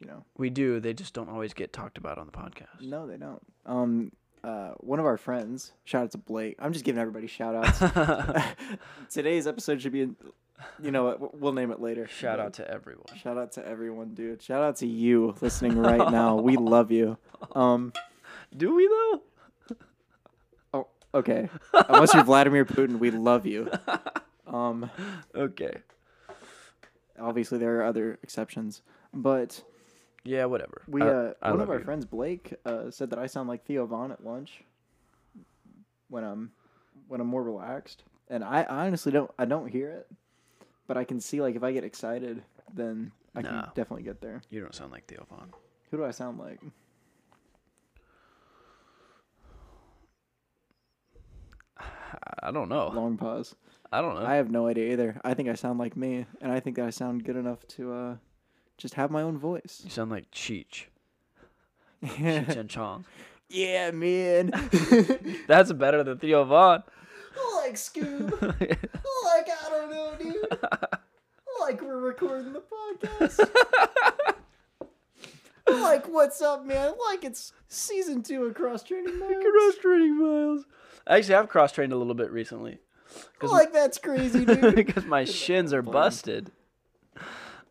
you 0.00 0.06
know. 0.06 0.24
we 0.36 0.50
do. 0.50 0.80
They 0.80 0.92
just 0.94 1.14
don't 1.14 1.28
always 1.28 1.54
get 1.54 1.72
talked 1.72 1.98
about 1.98 2.18
on 2.18 2.26
the 2.26 2.32
podcast. 2.32 2.80
No, 2.82 3.06
they 3.06 3.16
don't. 3.16 3.40
Um, 3.66 4.12
uh, 4.42 4.70
one 4.78 4.98
of 4.98 5.06
our 5.06 5.16
friends, 5.18 5.72
shout 5.84 6.04
out 6.04 6.10
to 6.12 6.18
Blake. 6.18 6.56
I'm 6.58 6.72
just 6.72 6.84
giving 6.84 7.00
everybody 7.00 7.26
shout 7.26 7.54
outs. 7.54 8.44
Today's 9.12 9.46
episode 9.46 9.82
should 9.82 9.92
be, 9.92 10.02
in, 10.02 10.16
you 10.82 10.90
know 10.90 11.04
what? 11.04 11.38
We'll 11.38 11.52
name 11.52 11.70
it 11.70 11.80
later. 11.80 12.06
Shout 12.08 12.38
But 12.38 12.46
out 12.46 12.52
to 12.54 12.70
everyone. 12.70 13.04
Shout 13.22 13.36
out 13.38 13.52
to 13.52 13.66
everyone, 13.66 14.14
dude. 14.14 14.42
Shout 14.42 14.62
out 14.62 14.76
to 14.76 14.86
you 14.86 15.34
listening 15.40 15.76
right 15.78 16.10
now. 16.10 16.36
We 16.36 16.56
love 16.56 16.90
you. 16.90 17.18
Um, 17.54 17.92
Do 18.56 18.74
we 18.74 18.88
though? 18.88 19.76
oh, 20.74 20.86
okay. 21.14 21.48
Unless 21.74 22.14
you're 22.14 22.24
Vladimir 22.24 22.64
Putin, 22.64 22.98
we 22.98 23.10
love 23.10 23.44
you. 23.46 23.70
Um, 24.46 24.90
Okay. 25.34 25.74
obviously 27.18 27.58
there 27.58 27.78
are 27.80 27.84
other 27.84 28.18
exceptions, 28.22 28.82
but 29.12 29.62
Yeah, 30.24 30.44
whatever. 30.46 30.82
we 30.86 31.02
I- 31.02 31.08
uh, 31.08 31.32
I 31.42 31.50
one 31.50 31.60
of 31.60 31.70
our 31.70 31.78
you. 31.78 31.84
friends, 31.84 32.04
Blake, 32.04 32.54
uh, 32.64 32.90
said 32.90 33.10
that 33.10 33.18
I 33.18 33.26
sound 33.26 33.48
like 33.48 33.64
Theo 33.64 33.86
Von 33.86 34.12
at 34.12 34.24
lunch 34.24 34.62
when 36.08 36.24
I'm 36.24 36.52
when 37.08 37.20
I'm 37.20 37.26
more 37.26 37.42
relaxed, 37.42 38.04
and 38.28 38.44
I, 38.44 38.62
I 38.62 38.86
honestly 38.86 39.12
don't 39.12 39.30
I 39.38 39.44
don't 39.46 39.68
hear 39.68 39.90
it, 39.90 40.10
but 40.86 40.96
I 40.96 41.04
can 41.04 41.20
see 41.20 41.40
like 41.40 41.56
if 41.56 41.62
I 41.62 41.72
get 41.72 41.84
excited, 41.84 42.42
then 42.74 43.12
I 43.34 43.42
can 43.42 43.64
definitely 43.74 44.02
get 44.02 44.20
there. 44.20 44.42
You 44.50 44.60
don't 44.60 44.74
sound 44.74 44.92
like 44.92 45.06
Theo 45.06 45.26
Von. 45.30 45.52
Who 45.90 45.96
do 45.96 46.04
I 46.04 46.10
sound 46.10 46.38
like? 46.38 46.60
I 52.42 52.50
don't 52.50 52.68
know. 52.68 52.88
Long 52.88 53.16
pause. 53.16 53.54
I 53.92 54.00
don't 54.00 54.14
know. 54.14 54.24
I 54.26 54.34
have 54.36 54.50
no 54.50 54.66
idea 54.66 54.92
either. 54.92 55.20
I 55.24 55.34
think 55.34 55.48
I 55.48 55.54
sound 55.54 55.78
like 55.78 55.96
me, 55.96 56.26
and 56.40 56.52
I 56.52 56.60
think 56.60 56.76
that 56.76 56.86
I 56.86 56.90
sound 56.90 57.24
good 57.24 57.36
enough 57.36 57.66
to 57.68 57.92
uh, 57.92 58.16
just 58.80 58.94
have 58.94 59.10
my 59.10 59.22
own 59.22 59.38
voice. 59.38 59.82
You 59.84 59.90
sound 59.90 60.10
like 60.10 60.30
Cheech. 60.30 60.86
Cheech 62.04 62.56
and 62.56 62.68
Chong. 62.68 63.04
yeah, 63.48 63.90
man. 63.90 64.50
That's 65.46 65.72
better 65.72 66.02
than 66.02 66.18
Theo 66.18 66.44
Von. 66.44 66.82
like 67.56 67.74
Scoob. 67.74 68.40
like 68.40 69.48
I 69.48 69.70
don't 69.70 69.90
know, 69.90 70.14
dude. 70.18 70.36
like 71.60 71.82
we're 71.82 71.98
recording 71.98 72.54
the 72.54 72.62
podcast. 72.62 73.38
like 75.68 76.08
what's 76.08 76.40
up, 76.40 76.64
man? 76.64 76.94
Like 77.08 77.24
it's 77.24 77.52
season 77.68 78.22
two 78.22 78.44
of 78.44 78.54
Cross 78.54 78.84
Training 78.84 79.18
Miles. 79.18 79.32
cross 79.42 79.74
training 79.82 80.18
miles. 80.18 80.64
Actually, 81.06 81.34
I've 81.34 81.48
cross 81.48 81.72
trained 81.72 81.92
a 81.92 81.96
little 81.96 82.14
bit 82.14 82.30
recently. 82.30 82.78
Like 83.42 83.72
that's 83.72 83.98
crazy, 83.98 84.44
dude. 84.46 84.74
because 84.74 85.04
my 85.04 85.24
shins 85.24 85.72
are 85.74 85.82
busted. 85.82 86.50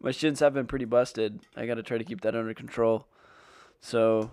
My 0.01 0.11
shins 0.11 0.39
have 0.39 0.53
been 0.53 0.67
pretty 0.67 0.85
busted. 0.85 1.39
I 1.55 1.65
got 1.65 1.75
to 1.75 1.83
try 1.83 1.97
to 1.97 2.03
keep 2.03 2.21
that 2.21 2.35
under 2.35 2.53
control. 2.53 3.05
So, 3.81 4.31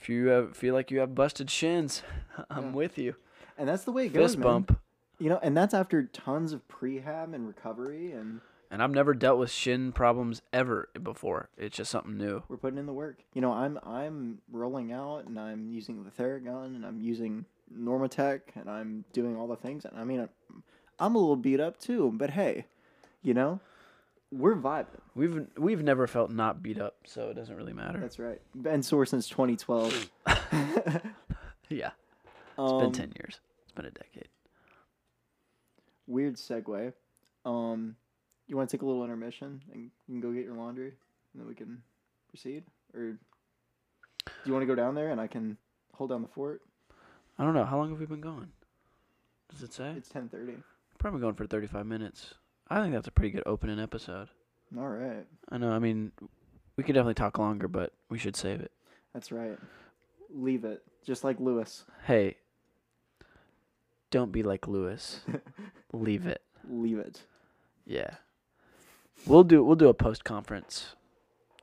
if 0.00 0.08
you 0.08 0.26
have, 0.28 0.56
feel 0.56 0.74
like 0.74 0.90
you 0.90 1.00
have 1.00 1.14
busted 1.14 1.50
shins, 1.50 2.02
I'm 2.50 2.64
Yeah. 2.66 2.70
with 2.72 2.98
you. 2.98 3.14
and 3.58 3.68
that's 3.68 3.84
the 3.84 3.92
way 3.92 4.06
it 4.06 4.12
goes, 4.14 4.30
Fist 4.32 4.38
man. 4.38 4.42
bump. 4.44 4.80
You 5.18 5.28
know, 5.28 5.38
and 5.42 5.54
that's 5.56 5.74
after 5.74 6.04
tons 6.04 6.52
of 6.52 6.66
prehab 6.68 7.34
and 7.34 7.46
recovery, 7.46 8.12
and 8.12 8.40
And 8.70 8.82
I've 8.82 8.90
never 8.92 9.12
dealt 9.12 9.38
with 9.38 9.50
shin 9.50 9.92
problems 9.92 10.40
ever 10.52 10.88
before. 11.02 11.50
It's 11.58 11.76
just 11.76 11.90
something 11.90 12.16
new. 12.16 12.42
we're 12.48 12.56
putting 12.56 12.78
in 12.78 12.86
the 12.86 12.92
work. 12.94 13.18
You 13.34 13.40
know, 13.42 13.52
I'm 13.52 13.78
I'm 13.84 14.38
rolling 14.50 14.92
out, 14.92 15.26
and 15.26 15.38
I'm 15.38 15.68
using 15.68 16.04
the 16.04 16.10
Theragun, 16.10 16.74
and 16.76 16.86
I'm 16.86 17.00
using 17.02 17.44
Normatec, 17.74 18.40
and 18.54 18.70
I'm 18.70 19.04
doing 19.12 19.36
all 19.36 19.46
the 19.46 19.56
things. 19.56 19.84
And 19.84 19.98
I 19.98 20.04
mean, 20.04 20.20
I'm, 20.20 20.62
I'm 20.98 21.14
a 21.14 21.18
little 21.18 21.36
beat 21.36 21.60
up 21.60 21.78
too, 21.78 22.12
but 22.14 22.30
hey, 22.30 22.64
you 23.22 23.34
know, 23.34 23.60
we're 24.32 24.56
vibing. 24.56 25.00
We've 25.14 25.46
we've 25.58 25.82
never 25.82 26.06
felt 26.06 26.30
not 26.30 26.62
beat 26.62 26.80
up, 26.80 26.96
so 27.04 27.30
it 27.30 27.34
doesn't 27.34 27.56
really 27.56 27.72
matter. 27.72 27.98
That's 27.98 28.18
right. 28.18 28.40
Been 28.54 28.82
sore 28.82 29.06
since 29.06 29.28
2012. 29.28 30.10
yeah, 31.68 31.90
it's 31.90 31.92
um, 32.58 32.78
been 32.78 32.92
ten 32.92 33.12
years. 33.18 33.40
It's 33.64 33.72
been 33.72 33.86
a 33.86 33.90
decade. 33.90 34.28
Weird 36.06 36.36
segue. 36.36 36.92
Um, 37.44 37.96
you 38.46 38.56
want 38.56 38.68
to 38.68 38.76
take 38.76 38.82
a 38.82 38.86
little 38.86 39.04
intermission 39.04 39.62
and 39.72 39.82
you 39.82 39.90
can 40.06 40.20
go 40.20 40.32
get 40.32 40.44
your 40.44 40.54
laundry, 40.54 40.92
and 41.32 41.40
then 41.40 41.46
we 41.46 41.54
can 41.54 41.82
proceed, 42.28 42.64
or 42.94 43.12
do 44.26 44.32
you 44.44 44.52
want 44.52 44.62
to 44.62 44.66
go 44.66 44.74
down 44.74 44.94
there 44.94 45.10
and 45.10 45.20
I 45.20 45.26
can 45.26 45.56
hold 45.94 46.10
down 46.10 46.22
the 46.22 46.28
fort? 46.28 46.62
I 47.38 47.44
don't 47.44 47.54
know. 47.54 47.64
How 47.64 47.78
long 47.78 47.90
have 47.90 47.98
we 47.98 48.06
been 48.06 48.20
going? 48.20 48.48
Does 49.50 49.62
it 49.62 49.72
say? 49.72 49.94
It's 49.96 50.08
10:30. 50.08 50.62
Probably 50.98 51.20
going 51.20 51.34
for 51.34 51.46
35 51.46 51.86
minutes. 51.86 52.34
I 52.70 52.80
think 52.80 52.94
that's 52.94 53.08
a 53.08 53.12
pretty 53.12 53.30
good 53.30 53.42
opening 53.46 53.80
episode. 53.80 54.28
All 54.78 54.86
right. 54.88 55.26
I 55.48 55.58
know. 55.58 55.72
I 55.72 55.78
mean, 55.80 56.12
we 56.76 56.84
could 56.84 56.94
definitely 56.94 57.14
talk 57.14 57.38
longer, 57.38 57.66
but 57.68 57.92
we 58.08 58.18
should 58.18 58.36
save 58.36 58.60
it. 58.60 58.70
That's 59.12 59.32
right. 59.32 59.58
Leave 60.32 60.64
it, 60.64 60.82
just 61.04 61.24
like 61.24 61.40
Lewis. 61.40 61.84
Hey, 62.06 62.36
don't 64.10 64.30
be 64.32 64.42
like 64.44 64.68
Lewis. 64.68 65.20
Leave 65.92 66.26
it. 66.26 66.42
Leave 66.68 66.98
it. 66.98 67.22
Yeah. 67.86 68.10
We'll 69.26 69.44
do 69.44 69.62
we'll 69.64 69.76
do 69.76 69.88
a 69.88 69.94
post 69.94 70.24
conference 70.24 70.94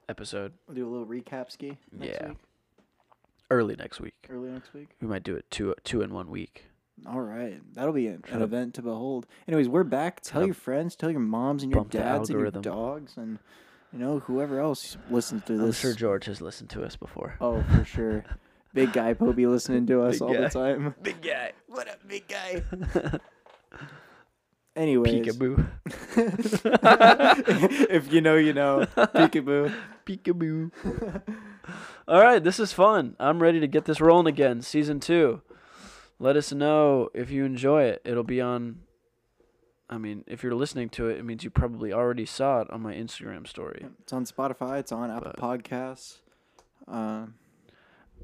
episode 0.09 0.53
We'll 0.67 0.75
do 0.75 0.87
a 0.87 0.91
little 0.91 1.05
recap 1.07 1.49
ski 1.51 1.77
next 1.91 2.19
Yeah. 2.21 2.27
week, 2.29 2.37
early 3.49 3.75
next 3.75 3.99
week. 3.99 4.13
early 4.29 4.49
next 4.49 4.73
week. 4.73 4.89
We 5.01 5.07
might 5.07 5.23
do 5.23 5.35
it 5.35 5.49
two 5.49 5.73
two 5.83 6.01
in 6.01 6.13
one 6.13 6.29
week. 6.29 6.65
All 7.05 7.21
right, 7.21 7.62
that'll 7.73 7.93
be 7.93 8.07
an, 8.07 8.23
an 8.29 8.41
event 8.41 8.73
to 8.75 8.81
behold. 8.81 9.27
Anyways, 9.47 9.69
we're 9.69 9.83
back. 9.83 10.21
Tell 10.21 10.43
your 10.45 10.55
friends, 10.55 10.95
tell 10.95 11.12
your 11.12 11.19
moms 11.19 11.63
and 11.63 11.71
your 11.71 11.81
bump 11.81 11.91
the 11.91 11.99
dads 11.99 12.29
and 12.29 12.39
your 12.39 12.47
algorithm. 12.47 12.62
dogs, 12.63 13.17
and 13.17 13.39
you 13.93 13.99
know 13.99 14.19
whoever 14.19 14.60
else 14.60 14.97
listens 15.10 15.43
to 15.45 15.53
this. 15.53 15.62
I'm 15.62 15.67
this. 15.67 15.79
sure 15.79 15.93
George 15.93 16.25
has 16.25 16.41
listened 16.41 16.69
to 16.71 16.83
us 16.83 16.95
before. 16.95 17.36
Oh, 17.39 17.63
for 17.75 17.86
sure. 17.86 18.25
Big 18.73 18.93
guy 18.93 19.13
Poby 19.13 19.49
listening 19.49 19.86
to 19.88 20.01
us 20.01 20.15
Big 20.15 20.21
all 20.21 20.33
guy. 20.33 20.41
the 20.41 20.49
time. 20.49 20.95
Big 21.01 21.21
guy. 21.21 21.53
What 21.67 21.88
up, 21.88 22.05
big 22.07 22.27
guy? 22.27 22.62
Anyways, 24.75 25.25
Peekaboo. 25.25 25.67
if 27.89 28.13
you 28.13 28.21
know, 28.21 28.36
you 28.36 28.53
know. 28.53 28.86
Peekaboo. 28.95 29.73
Peekaboo. 30.05 31.21
All 32.07 32.21
right, 32.21 32.43
this 32.43 32.60
is 32.60 32.71
fun. 32.71 33.15
I'm 33.19 33.41
ready 33.41 33.60
to 33.60 33.67
get 33.67 33.86
this 33.86 33.99
rolling 33.99 34.27
again. 34.27 34.62
Season 34.62 34.99
two. 34.99 35.41
Let 36.19 36.36
us 36.36 36.51
know 36.51 37.10
if 37.13 37.30
you 37.30 37.45
enjoy 37.45 37.84
it. 37.84 38.01
It'll 38.06 38.23
be 38.23 38.41
on. 38.41 38.80
I 39.89 39.98
mean, 39.98 40.23
if 40.27 40.44
you're 40.44 40.56
listening 40.56 40.89
to 40.89 41.08
it, 41.08 41.17
it 41.19 41.23
means 41.23 41.44
you 41.44 41.50
probably 41.50 41.94
already 41.94 42.25
saw 42.25 42.62
it 42.62 42.69
on 42.71 42.81
my 42.81 42.94
Instagram 42.94 43.48
story. 43.48 43.85
It's 44.02 44.12
on 44.12 44.25
Spotify. 44.25 44.79
It's 44.79 44.91
on 44.91 45.10
Apple 45.12 45.31
But- 45.37 45.63
Podcasts. 45.63 46.19
Um, 46.87 47.35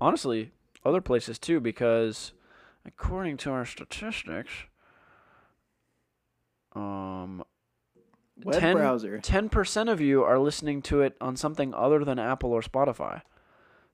Honestly, 0.02 0.52
other 0.84 1.00
places 1.02 1.38
too, 1.40 1.60
because 1.60 2.34
according 2.86 3.38
to 3.38 3.52
our 3.52 3.64
statistics, 3.66 4.52
um, 6.76 7.44
web 8.44 8.60
10 8.60 8.76
browser. 8.76 9.20
ten 9.20 9.50
percent 9.50 9.90
of 9.90 10.02
you 10.02 10.24
are 10.24 10.40
listening 10.40 10.82
to 10.84 11.02
it 11.02 11.16
on 11.22 11.36
something 11.36 11.74
other 11.74 12.04
than 12.04 12.18
Apple 12.20 12.52
or 12.52 12.62
Spotify. 12.62 13.22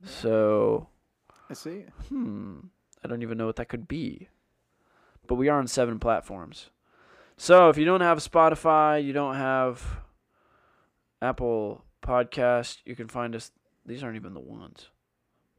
So, 0.04 0.88
I 1.50 1.54
see. 1.54 1.84
hmm, 2.08 2.60
I 3.04 3.08
don't 3.08 3.22
even 3.22 3.38
know 3.38 3.46
what 3.46 3.56
that 3.58 3.70
could 3.70 3.88
be. 3.88 4.30
But 5.28 5.36
we 5.36 5.50
are 5.50 5.60
on 5.60 5.68
seven 5.68 6.00
platforms. 6.00 6.70
So 7.38 7.70
if 7.70 7.78
you 7.78 7.86
don't 7.86 8.02
have 8.02 8.20
Spotify, 8.20 9.04
you 9.04 9.14
don't 9.14 9.36
have 9.36 10.02
Apple 11.22 11.84
Podcast, 12.02 12.80
you 12.86 12.96
can 12.96 13.08
find 13.08 13.36
us. 13.36 13.52
These 13.86 14.04
aren't 14.04 14.16
even 14.16 14.34
the 14.34 14.40
ones. 14.40 14.90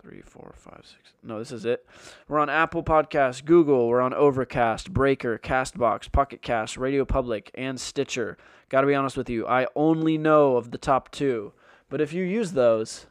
three, 0.02 0.22
four, 0.22 0.54
five, 0.56 0.80
six. 0.82 1.12
No, 1.22 1.38
this 1.38 1.52
is 1.52 1.64
it. 1.64 1.86
We're 2.28 2.38
on 2.38 2.48
Apple 2.48 2.82
Podcasts, 2.82 3.44
Google. 3.44 3.88
We're 3.88 4.00
on 4.00 4.14
Overcast, 4.14 4.92
Breaker, 4.92 5.38
Castbox, 5.38 6.10
Pocket 6.10 6.42
Cast, 6.42 6.76
Radio 6.76 7.04
Public, 7.04 7.50
and 7.54 7.78
Stitcher. 7.80 8.38
Got 8.70 8.80
to 8.82 8.86
be 8.86 8.94
honest 8.94 9.16
with 9.16 9.28
you, 9.28 9.46
I 9.46 9.66
only 9.76 10.16
know 10.16 10.56
of 10.56 10.70
the 10.70 10.78
top 10.78 11.10
two. 11.10 11.52
But 11.88 12.00
if 12.00 12.12
you 12.12 12.24
use 12.24 12.52
those, 12.52 13.06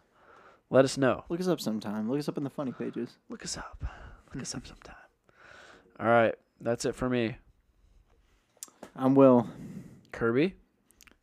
let 0.69 0.85
us 0.85 0.97
know. 0.97 1.25
Look 1.29 1.39
us 1.39 1.47
up 1.47 1.59
sometime. 1.59 2.09
Look 2.09 2.19
us 2.19 2.29
up 2.29 2.37
in 2.37 2.43
the 2.43 2.49
funny 2.49 2.71
pages. 2.71 3.17
Look 3.29 3.43
us 3.43 3.57
up. 3.57 3.83
Look 4.33 4.43
us 4.43 4.55
up 4.55 4.65
sometime. 4.67 4.95
All 5.99 6.07
right, 6.07 6.35
that's 6.61 6.85
it 6.85 6.95
for 6.95 7.09
me. 7.09 7.37
I'm 8.95 9.15
Will. 9.15 9.47
Kirby, 10.11 10.55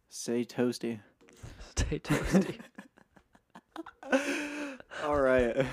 Say 0.08 0.44
toasty. 0.44 1.00
stay 1.70 1.98
toasty. 1.98 2.58
All 5.04 5.20
right. 5.20 5.66